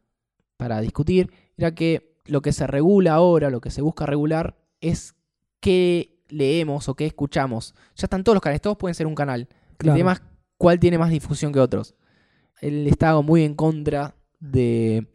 para 0.56 0.80
discutir, 0.80 1.30
era 1.58 1.74
que 1.74 2.07
lo 2.28 2.40
que 2.42 2.52
se 2.52 2.66
regula 2.66 3.14
ahora, 3.14 3.50
lo 3.50 3.60
que 3.60 3.70
se 3.70 3.82
busca 3.82 4.06
regular, 4.06 4.56
es 4.80 5.14
qué 5.60 6.20
leemos 6.28 6.88
o 6.88 6.94
qué 6.94 7.06
escuchamos. 7.06 7.74
Ya 7.96 8.04
están 8.06 8.22
todos 8.24 8.36
los 8.36 8.42
canales, 8.42 8.60
todos 8.60 8.76
pueden 8.76 8.94
ser 8.94 9.06
un 9.06 9.14
canal. 9.14 9.48
Claro. 9.76 9.94
El 9.96 10.00
tema 10.00 10.12
es 10.12 10.22
cuál 10.56 10.78
tiene 10.78 10.98
más 10.98 11.10
difusión 11.10 11.52
que 11.52 11.60
otros. 11.60 11.94
Él 12.60 12.86
estaba 12.86 13.22
muy 13.22 13.44
en 13.44 13.54
contra 13.54 14.14
de 14.40 15.08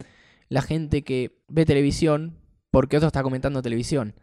la 0.48 0.62
gente 0.62 1.02
que 1.04 1.38
ve 1.48 1.64
televisión 1.64 2.36
porque 2.70 2.96
otro 2.96 3.06
está 3.06 3.22
comentando 3.22 3.62
televisión. 3.62 4.14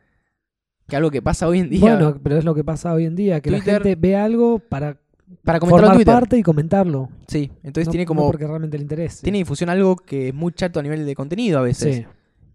Que 0.88 0.95
algo 0.97 1.12
que 1.12 1.21
pasa 1.21 1.47
hoy 1.47 1.60
en 1.60 1.69
día. 1.69 1.80
Bueno, 1.95 2.19
pero 2.21 2.38
es 2.38 2.43
lo 2.43 2.54
que 2.54 2.63
pasa 2.63 2.91
hoy 2.93 3.06
en 3.06 3.15
día, 3.15 3.39
que 3.39 3.49
Twitter- 3.49 3.73
la 3.80 3.84
gente 3.84 3.95
ve 3.95 4.15
algo 4.15 4.60
para 4.60 4.99
para 5.45 5.62
comentarlo 5.62 5.88
en 5.93 5.93
formar 6.04 6.21
parte 6.21 6.38
y 6.38 6.43
comentarlo. 6.43 7.08
Sí, 7.27 7.49
entonces 7.63 7.88
No- 7.88 7.91
tiene 7.91 8.04
no 8.04 8.08
como. 8.10 8.25
porque 8.25 8.45
realmente 8.45 8.77
le 8.77 8.82
interese. 8.82 9.23
tiene 9.23 9.38
difusión 9.38 9.69
algo 9.69 9.95
que 9.95 10.27
es 10.30 10.34
muy 10.34 10.51
chato 10.51 10.82
a 10.82 10.84
nivel 10.84 11.06
de 11.06 11.15
contenido 11.15 11.60
a 11.60 11.62
veces. 11.62 11.95
Sí. 11.97 12.06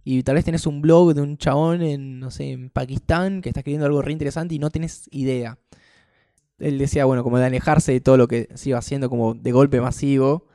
Y 0.09 0.23
tal 0.23 0.37
vez 0.37 0.45
tenés 0.45 0.69
un 0.69 0.83
blog 0.83 1.15
de 1.15 1.21
un 1.21 1.37
chabón 1.37 1.83
en, 1.83 2.21
no 2.21 2.31
sé, 2.31 2.53
en 2.53 2.71
Pakistán 2.71 3.43
que 3.43 3.49
está 3.49 3.59
escribiendo 3.59 3.87
algo 3.87 4.03
re 4.03 4.13
interesante 4.13 4.55
y 4.55 4.61
no 4.61 4.71
tenés 4.71 5.09
idea. 5.11 5.59
Él 6.61 6.79
decía, 6.79 7.07
bueno, 7.07 7.25
como 7.25 7.41
de 7.41 7.47
alejarse 7.47 7.91
de 7.91 8.01
todo 8.01 8.17
lo 8.17 8.29
que 8.29 8.49
se 8.55 8.69
iba 8.69 8.79
haciendo 8.79 9.11
como 9.11 9.35
de 9.35 9.51
golpe 9.51 9.81
masivo 9.81 10.47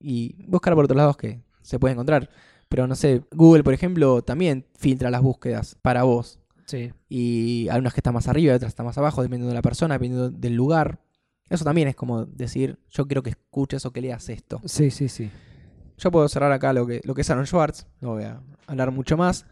y 0.00 0.34
buscar 0.48 0.74
por 0.74 0.86
otros 0.86 0.96
lados 0.96 1.16
que 1.16 1.40
se 1.62 1.78
puede 1.78 1.92
encontrar. 1.92 2.28
Pero 2.68 2.88
no 2.88 2.96
sé, 2.96 3.22
Google, 3.30 3.62
por 3.62 3.74
ejemplo, 3.74 4.22
también 4.22 4.66
filtra 4.76 5.08
las 5.08 5.22
búsquedas 5.22 5.76
para 5.80 6.02
vos. 6.02 6.40
Sí. 6.66 6.90
Y 7.08 7.68
hay 7.70 7.78
unas 7.78 7.94
que 7.94 8.00
están 8.00 8.14
más 8.14 8.26
arriba 8.26 8.54
y 8.54 8.56
otras 8.56 8.70
están 8.70 8.86
más 8.86 8.98
abajo, 8.98 9.22
dependiendo 9.22 9.50
de 9.50 9.54
la 9.54 9.62
persona, 9.62 9.94
dependiendo 9.94 10.30
del 10.30 10.54
lugar. 10.56 10.98
Eso 11.48 11.64
también 11.64 11.86
es 11.86 11.94
como 11.94 12.24
decir, 12.24 12.80
yo 12.90 13.06
quiero 13.06 13.22
que 13.22 13.30
escuches 13.30 13.86
o 13.86 13.92
que 13.92 14.00
leas 14.00 14.28
esto. 14.30 14.60
Sí, 14.64 14.90
sí, 14.90 15.08
sí. 15.08 15.30
Yo 15.98 16.10
puedo 16.10 16.28
cerrar 16.28 16.52
acá 16.52 16.72
lo 16.72 16.86
que, 16.86 17.00
lo 17.04 17.14
que 17.14 17.20
es 17.22 17.30
Aaron 17.30 17.46
Schwartz, 17.46 17.86
no 18.00 18.10
voy 18.14 18.24
a 18.24 18.40
hablar 18.66 18.90
mucho 18.90 19.16
más. 19.16 19.46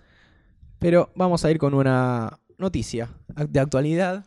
Pero 0.79 1.11
vamos 1.15 1.45
a 1.45 1.51
ir 1.51 1.59
con 1.59 1.75
una 1.75 2.39
noticia 2.59 3.09
de 3.49 3.61
actualidad. 3.61 4.25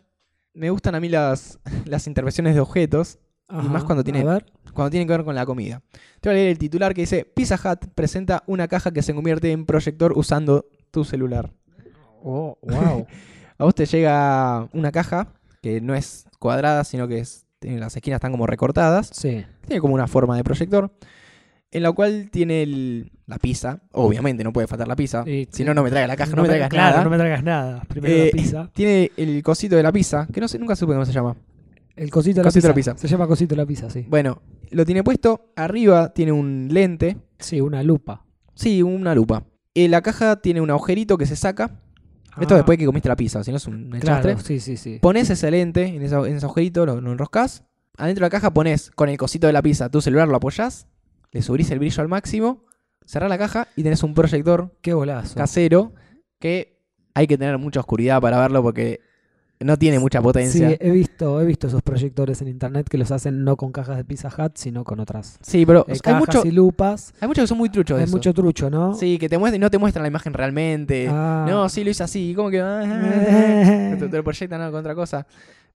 Me 0.54 0.70
gustan 0.70 0.96
a 0.96 1.00
mí 1.00 1.10
las, 1.10 1.60
las 1.86 2.08
intervenciones 2.08 2.56
de 2.56 2.62
objetos, 2.62 3.20
Ajá. 3.48 3.68
más 3.68 3.84
cuando 3.84 4.04
tiene- 4.04 4.24
cuando 4.74 4.90
tienen 4.92 5.08
que 5.08 5.14
ver 5.14 5.24
con 5.26 5.36
la 5.36 5.46
comida. 5.46 5.82
Te 6.22 6.30
voy 6.30 6.36
a 6.38 6.38
leer 6.40 6.50
el 6.52 6.58
titular 6.58 6.94
que 6.94 7.02
dice, 7.02 7.26
Pizza 7.26 7.56
Hut 7.56 7.88
presenta 7.94 8.44
una 8.48 8.68
caja 8.68 8.92
que 8.92 9.02
se 9.02 9.14
convierte 9.14 9.52
en 9.52 9.66
proyector 9.66 10.14
usando 10.18 10.66
tu 10.92 11.04
celular. 11.06 11.52
Oh, 12.24 12.58
wow. 12.62 13.06
A 13.58 13.64
vos 13.64 13.74
te 13.76 13.86
llega 13.86 14.68
una 14.74 14.92
caja 14.92 15.30
que 15.62 15.80
no 15.80 15.96
es 15.96 16.26
cuadrada, 16.40 16.84
sino 16.84 17.08
que 17.08 17.20
es, 17.20 17.46
tiene- 17.60 17.80
las 17.80 17.96
esquinas 17.96 18.18
están 18.18 18.32
como 18.32 18.48
recortadas. 18.48 19.10
sí. 19.14 19.46
Tiene 19.68 19.82
como 19.82 19.94
una 19.94 20.08
forma 20.08 20.36
de 20.38 20.44
proyector. 20.44 20.92
En 21.76 21.84
la 21.84 21.92
cual 21.92 22.30
tiene 22.32 22.64
el- 22.64 23.12
la 23.28 23.38
pizza. 23.38 23.82
Obviamente 23.92 24.44
no 24.44 24.54
puede 24.54 24.68
faltar 24.68 24.88
la 24.88 24.96
pizza. 24.96 25.24
Si 25.50 25.64
no, 25.64 25.74
no 25.74 25.84
me 25.84 25.90
traigas 25.90 26.08
la 26.08 26.16
caja, 26.16 26.36
no, 26.36 26.42
me 26.44 26.48
traigas 26.48 26.70
claro, 26.70 26.92
nada. 26.92 27.04
no 27.04 27.10
me 27.10 27.18
traigas 27.18 27.44
nada. 27.44 27.82
Primero 27.88 28.14
Eh, 28.16 28.26
la 28.28 28.32
pizza. 28.42 28.70
Tiene 28.74 29.12
el 29.18 29.44
cosito 29.44 29.76
de 29.76 29.84
la 29.84 29.92
pizza, 29.92 30.28
que 30.32 30.40
no 30.40 30.48
sé, 30.48 30.58
nunca 30.60 30.76
supe 30.76 30.94
cómo 30.94 31.06
se 31.06 31.12
llama. 31.12 31.36
El 31.96 32.10
cosito 32.12 32.36
de 32.38 32.44
la, 32.44 32.48
cosito 32.48 32.68
de 32.68 32.74
pizza. 32.74 32.92
la 32.92 32.96
pizza. 32.96 33.08
Se 33.08 33.12
llama 33.12 33.28
cosito 33.28 33.56
de 33.56 33.62
la 33.62 33.66
pizza, 33.66 33.90
sí. 33.90 34.06
Bueno, 34.08 34.42
lo 34.72 34.86
tiene 34.86 35.04
puesto. 35.04 35.52
Arriba 35.56 36.14
tiene 36.14 36.32
un 36.32 36.68
lente. 36.72 37.18
Sí, 37.40 37.60
una 37.62 37.84
lupa. 37.84 38.26
Sí, 38.54 38.82
una 38.84 39.14
lupa. 39.16 39.44
En 39.74 39.92
la 39.92 40.02
caja 40.02 40.38
tiene 40.38 40.62
un 40.62 40.70
agujerito 40.72 41.18
que 41.18 41.26
se 41.26 41.36
saca. 41.36 41.80
Esto 42.40 42.54
Ah, 42.54 42.58
después 42.58 42.78
que 42.78 42.86
comiste 42.86 43.08
la 43.10 43.16
pizza, 43.16 43.44
si 43.44 43.52
no 43.52 43.58
es 43.58 43.66
un 43.68 43.90
Claro, 44.00 44.38
sí, 44.40 44.60
sí, 44.60 44.76
sí. 44.78 45.00
Pones 45.02 45.30
ese 45.30 45.50
lente 45.52 45.84
en 45.88 46.02
ese, 46.02 46.16
en 46.16 46.36
ese 46.36 46.46
agujerito, 46.46 46.86
lo, 46.86 47.00
lo 47.02 47.12
enroscas. 47.14 47.64
Adentro 47.98 48.24
de 48.24 48.26
la 48.26 48.30
caja 48.30 48.54
pones 48.54 48.92
con 48.92 49.08
el 49.08 49.18
cosito 49.18 49.48
de 49.48 49.54
la 49.54 49.62
pizza 49.62 49.90
tu 49.90 50.02
celular, 50.02 50.28
lo 50.28 50.36
apoyás, 50.36 50.88
le 51.36 51.42
subís 51.42 51.70
el 51.70 51.80
brillo 51.80 52.02
al 52.02 52.08
máximo, 52.08 52.64
cerrás 53.06 53.30
la 53.30 53.38
caja 53.38 53.68
y 53.76 53.84
tenés 53.84 54.04
un 54.04 54.14
proyector 54.14 54.72
Qué 54.82 54.94
golazo. 54.94 55.36
casero 55.36 55.92
que 56.40 56.80
hay 57.14 57.28
que 57.28 57.38
tener 57.38 57.58
mucha 57.58 57.82
oscuridad 57.82 58.22
para 58.22 58.40
verlo 58.40 58.64
porque 58.64 59.02
no 59.60 59.78
tiene 59.78 60.00
mucha 60.00 60.20
Sí, 60.20 60.24
potencia. 60.24 60.78
he 60.80 60.92
visto, 60.92 61.42
he 61.42 61.46
visto 61.46 61.68
esos 61.68 61.82
proyectores 61.82 62.42
en 62.42 62.48
internet 62.48 62.88
que 62.90 62.98
los 62.98 63.12
hacen 63.12 63.44
no 63.44 63.58
con 63.58 63.74
cajas 63.74 63.98
de 63.98 64.06
Pizza 64.06 64.30
Hut, 64.30 64.54
sino 64.56 64.86
con 64.86 65.02
otras 65.02 65.38
Sí, 65.42 65.66
pero 65.66 65.82
eh, 65.90 65.94
hay, 65.94 66.00
cajas 66.00 66.20
mucho, 66.22 66.46
y 66.46 66.52
lupas. 66.52 67.14
hay 67.20 67.28
muchos 67.28 67.44
que 67.44 67.48
son 67.48 67.58
muy 67.58 67.70
truchos 67.70 67.98
de 67.98 68.04
Hay 68.04 68.08
eso. 68.08 68.16
mucho 68.16 68.34
trucho, 68.34 68.70
¿no? 68.70 68.94
Sí, 68.96 69.18
que 69.18 69.28
te 69.28 69.38
muestran, 69.38 69.60
no 69.60 69.70
te 69.70 69.78
muestran 69.78 70.04
la 70.04 70.08
imagen 70.08 70.34
realmente. 70.34 71.10
Ah. 71.10 71.46
No, 71.50 71.68
sí 71.68 71.84
lo 71.84 71.90
hice 71.90 72.04
así, 72.04 72.34
como 72.34 72.50
que... 72.50 72.60
te, 74.00 74.08
te 74.08 74.18
lo 74.18 74.24
proyectan 74.24 74.62
¿no? 74.62 74.72
con 74.72 74.80
otra 74.80 74.96
cosa. 74.96 75.28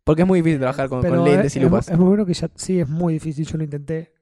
Porque 0.05 0.23
es 0.23 0.29
muy 0.29 0.39
difícil 0.41 0.59
trabajar 0.61 0.89
con, 0.89 1.03
lentes 1.03 1.47
es, 1.47 1.57
y 1.57 1.61
lupas. 1.61 1.91
Es, 1.91 1.99
muy 1.99 2.09
bueno 2.09 2.25
que 2.25 2.33
ya. 2.33 2.49
Sí, 2.55 2.81
es 2.81 2.89
muy 2.89 3.15
difícil. 3.15 3.47
Yo 3.47 3.59
lo 3.59 3.65
intenté. 3.65 4.15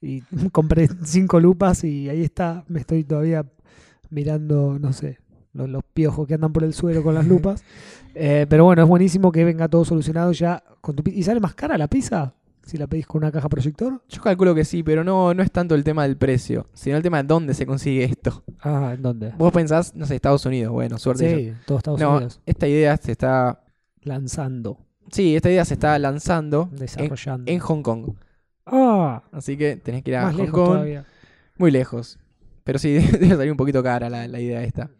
Y 0.00 0.20
compré 0.52 0.88
cinco 1.04 1.40
lupas 1.40 1.84
y 1.84 2.08
ahí 2.08 2.22
está. 2.22 2.64
Me 2.68 2.80
estoy 2.80 3.04
todavía 3.04 3.44
mirando, 4.10 4.78
no 4.78 4.92
sé, 4.92 5.18
los, 5.52 5.68
los 5.68 5.82
piojos 5.94 6.26
que 6.26 6.34
andan 6.34 6.52
por 6.52 6.64
el 6.64 6.72
suelo 6.74 7.02
con 7.02 7.14
las 7.14 7.26
lupas. 7.28 7.62
Eh, 8.14 8.46
pero 8.48 8.64
bueno, 8.64 8.82
es 8.82 8.88
buenísimo 8.88 9.30
que 9.32 9.44
venga 9.44 9.68
todo 9.68 9.84
solucionado 9.84 10.32
ya 10.32 10.62
con 10.80 10.96
tu 10.96 11.08
¿Y 11.10 11.22
sale 11.22 11.40
más 11.40 11.54
cara 11.54 11.78
la 11.78 11.88
pizza? 11.88 12.34
Si 12.64 12.76
la 12.76 12.86
pedís 12.86 13.06
con 13.06 13.22
una 13.22 13.32
caja 13.32 13.48
proyector. 13.48 14.02
Yo 14.10 14.20
calculo 14.20 14.54
que 14.54 14.62
sí, 14.64 14.82
pero 14.82 15.02
no, 15.02 15.32
no 15.32 15.42
es 15.42 15.50
tanto 15.50 15.74
el 15.74 15.82
tema 15.84 16.02
del 16.02 16.18
precio, 16.18 16.66
sino 16.74 16.98
el 16.98 17.02
tema 17.02 17.22
de 17.22 17.26
dónde 17.26 17.54
se 17.54 17.64
consigue 17.64 18.04
esto. 18.04 18.44
Ah, 18.60 18.92
¿en 18.94 19.00
dónde? 19.00 19.32
Vos 19.38 19.52
pensás, 19.52 19.94
no 19.94 20.04
sé, 20.04 20.16
Estados 20.16 20.44
Unidos, 20.44 20.70
bueno, 20.72 20.98
suerte. 20.98 21.34
Sí, 21.34 21.52
todo 21.66 21.78
Estados 21.78 21.98
No, 22.00 22.16
Unidos. 22.16 22.40
esta 22.44 22.68
idea 22.68 22.96
se 22.98 23.12
está. 23.12 23.62
Lanzando, 24.02 24.78
Sí, 25.10 25.34
esta 25.34 25.48
idea 25.50 25.64
se 25.64 25.74
está 25.74 25.98
lanzando 25.98 26.68
en, 26.72 26.78
desarrollando. 26.78 27.50
en 27.50 27.58
Hong 27.58 27.82
Kong. 27.82 28.10
Ah, 28.70 29.22
Así 29.32 29.56
que 29.56 29.76
tenés 29.76 30.02
que 30.02 30.10
ir 30.10 30.16
a 30.16 30.24
más 30.24 30.34
Hong 30.34 30.40
lejos 30.42 30.54
Kong. 30.54 30.66
todavía. 30.74 31.04
Muy 31.56 31.70
lejos. 31.70 32.18
Pero 32.64 32.78
sí, 32.78 32.92
debe 33.12 33.30
salir 33.36 33.50
un 33.50 33.56
poquito 33.56 33.82
cara 33.82 34.08
la, 34.10 34.28
la 34.28 34.40
idea 34.40 34.62
esta. 34.62 34.90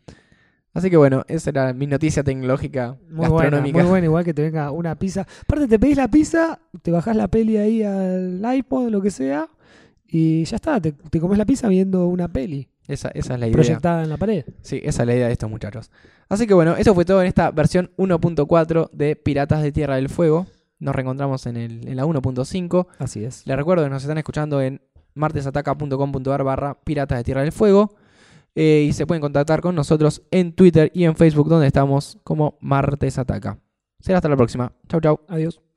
Así 0.75 0.91
que 0.91 0.97
bueno, 0.97 1.25
esa 1.29 1.51
era 1.51 1.73
mi 1.73 1.87
noticia 1.87 2.23
tecnológica 2.23 2.97
Muy 3.11 3.27
buena, 3.29 3.35
gastronómica. 3.45 3.79
muy 3.81 3.89
buena, 3.89 4.05
igual 4.05 4.25
que 4.25 4.35
te 4.35 4.43
venga 4.43 4.71
una 4.71 4.95
pizza. 4.97 5.27
Aparte, 5.43 5.67
te 5.67 5.79
pedís 5.79 5.97
la 5.97 6.09
pizza, 6.09 6.61
te 6.83 6.91
bajás 6.91 7.17
la 7.17 7.27
peli 7.29 7.57
ahí 7.57 7.83
al 7.83 8.41
iPod, 8.57 8.89
lo 8.91 9.01
que 9.01 9.11
sea, 9.11 9.49
y 10.07 10.45
ya 10.45 10.57
está, 10.57 10.81
te, 10.81 10.93
te 10.93 11.21
comes 11.21 11.37
la 11.37 11.47
pizza 11.47 11.69
viendo 11.69 12.07
una 12.07 12.29
peli 12.29 12.69
Esa, 12.87 13.09
esa 13.09 13.35
es 13.35 13.41
la 13.41 13.47
idea. 13.47 13.55
proyectada 13.55 14.05
en 14.05 14.11
la 14.11 14.17
pared. 14.19 14.45
Sí, 14.63 14.81
esa 14.85 15.03
es 15.03 15.07
la 15.09 15.15
idea 15.15 15.27
de 15.27 15.33
estos 15.33 15.51
muchachos. 15.51 15.91
Así 16.29 16.47
que 16.47 16.55
bueno, 16.55 16.77
eso 16.77 16.95
fue 16.95 17.05
todo 17.05 17.23
en 17.23 17.27
esta 17.29 17.51
versión 17.51 17.91
1.4 17.97 18.91
de 18.93 19.17
Piratas 19.17 19.63
de 19.63 19.73
Tierra 19.73 19.97
del 19.97 20.09
Fuego. 20.11 20.47
Nos 20.79 20.95
reencontramos 20.95 21.47
en, 21.47 21.57
el, 21.57 21.89
en 21.89 21.97
la 21.97 22.05
1.5. 22.05 22.87
Así 22.99 23.25
es. 23.25 23.47
Les 23.47 23.57
recuerdo 23.57 23.85
que 23.85 23.91
nos 23.91 24.03
están 24.03 24.19
escuchando 24.19 24.61
en 24.61 24.81
martesataca.com.ar 25.15 26.45
barra 26.45 26.79
Piratas 26.85 27.19
de 27.19 27.25
Tierra 27.25 27.43
del 27.43 27.53
Fuego. 27.53 27.97
Eh, 28.55 28.87
y 28.89 28.93
se 28.93 29.07
pueden 29.07 29.21
contactar 29.21 29.61
con 29.61 29.75
nosotros 29.75 30.23
en 30.31 30.53
Twitter 30.53 30.91
y 30.95 31.05
en 31.05 31.15
Facebook, 31.15 31.49
donde 31.49 31.67
estamos 31.67 32.19
como 32.25 32.59
Martes 32.61 33.19
Ataca. 33.19 33.59
Será 34.01 34.19
hasta 34.19 34.29
la 34.29 34.37
próxima. 34.37 34.73
Chau, 34.89 35.01
chau. 35.01 35.21
Adiós. 35.29 35.68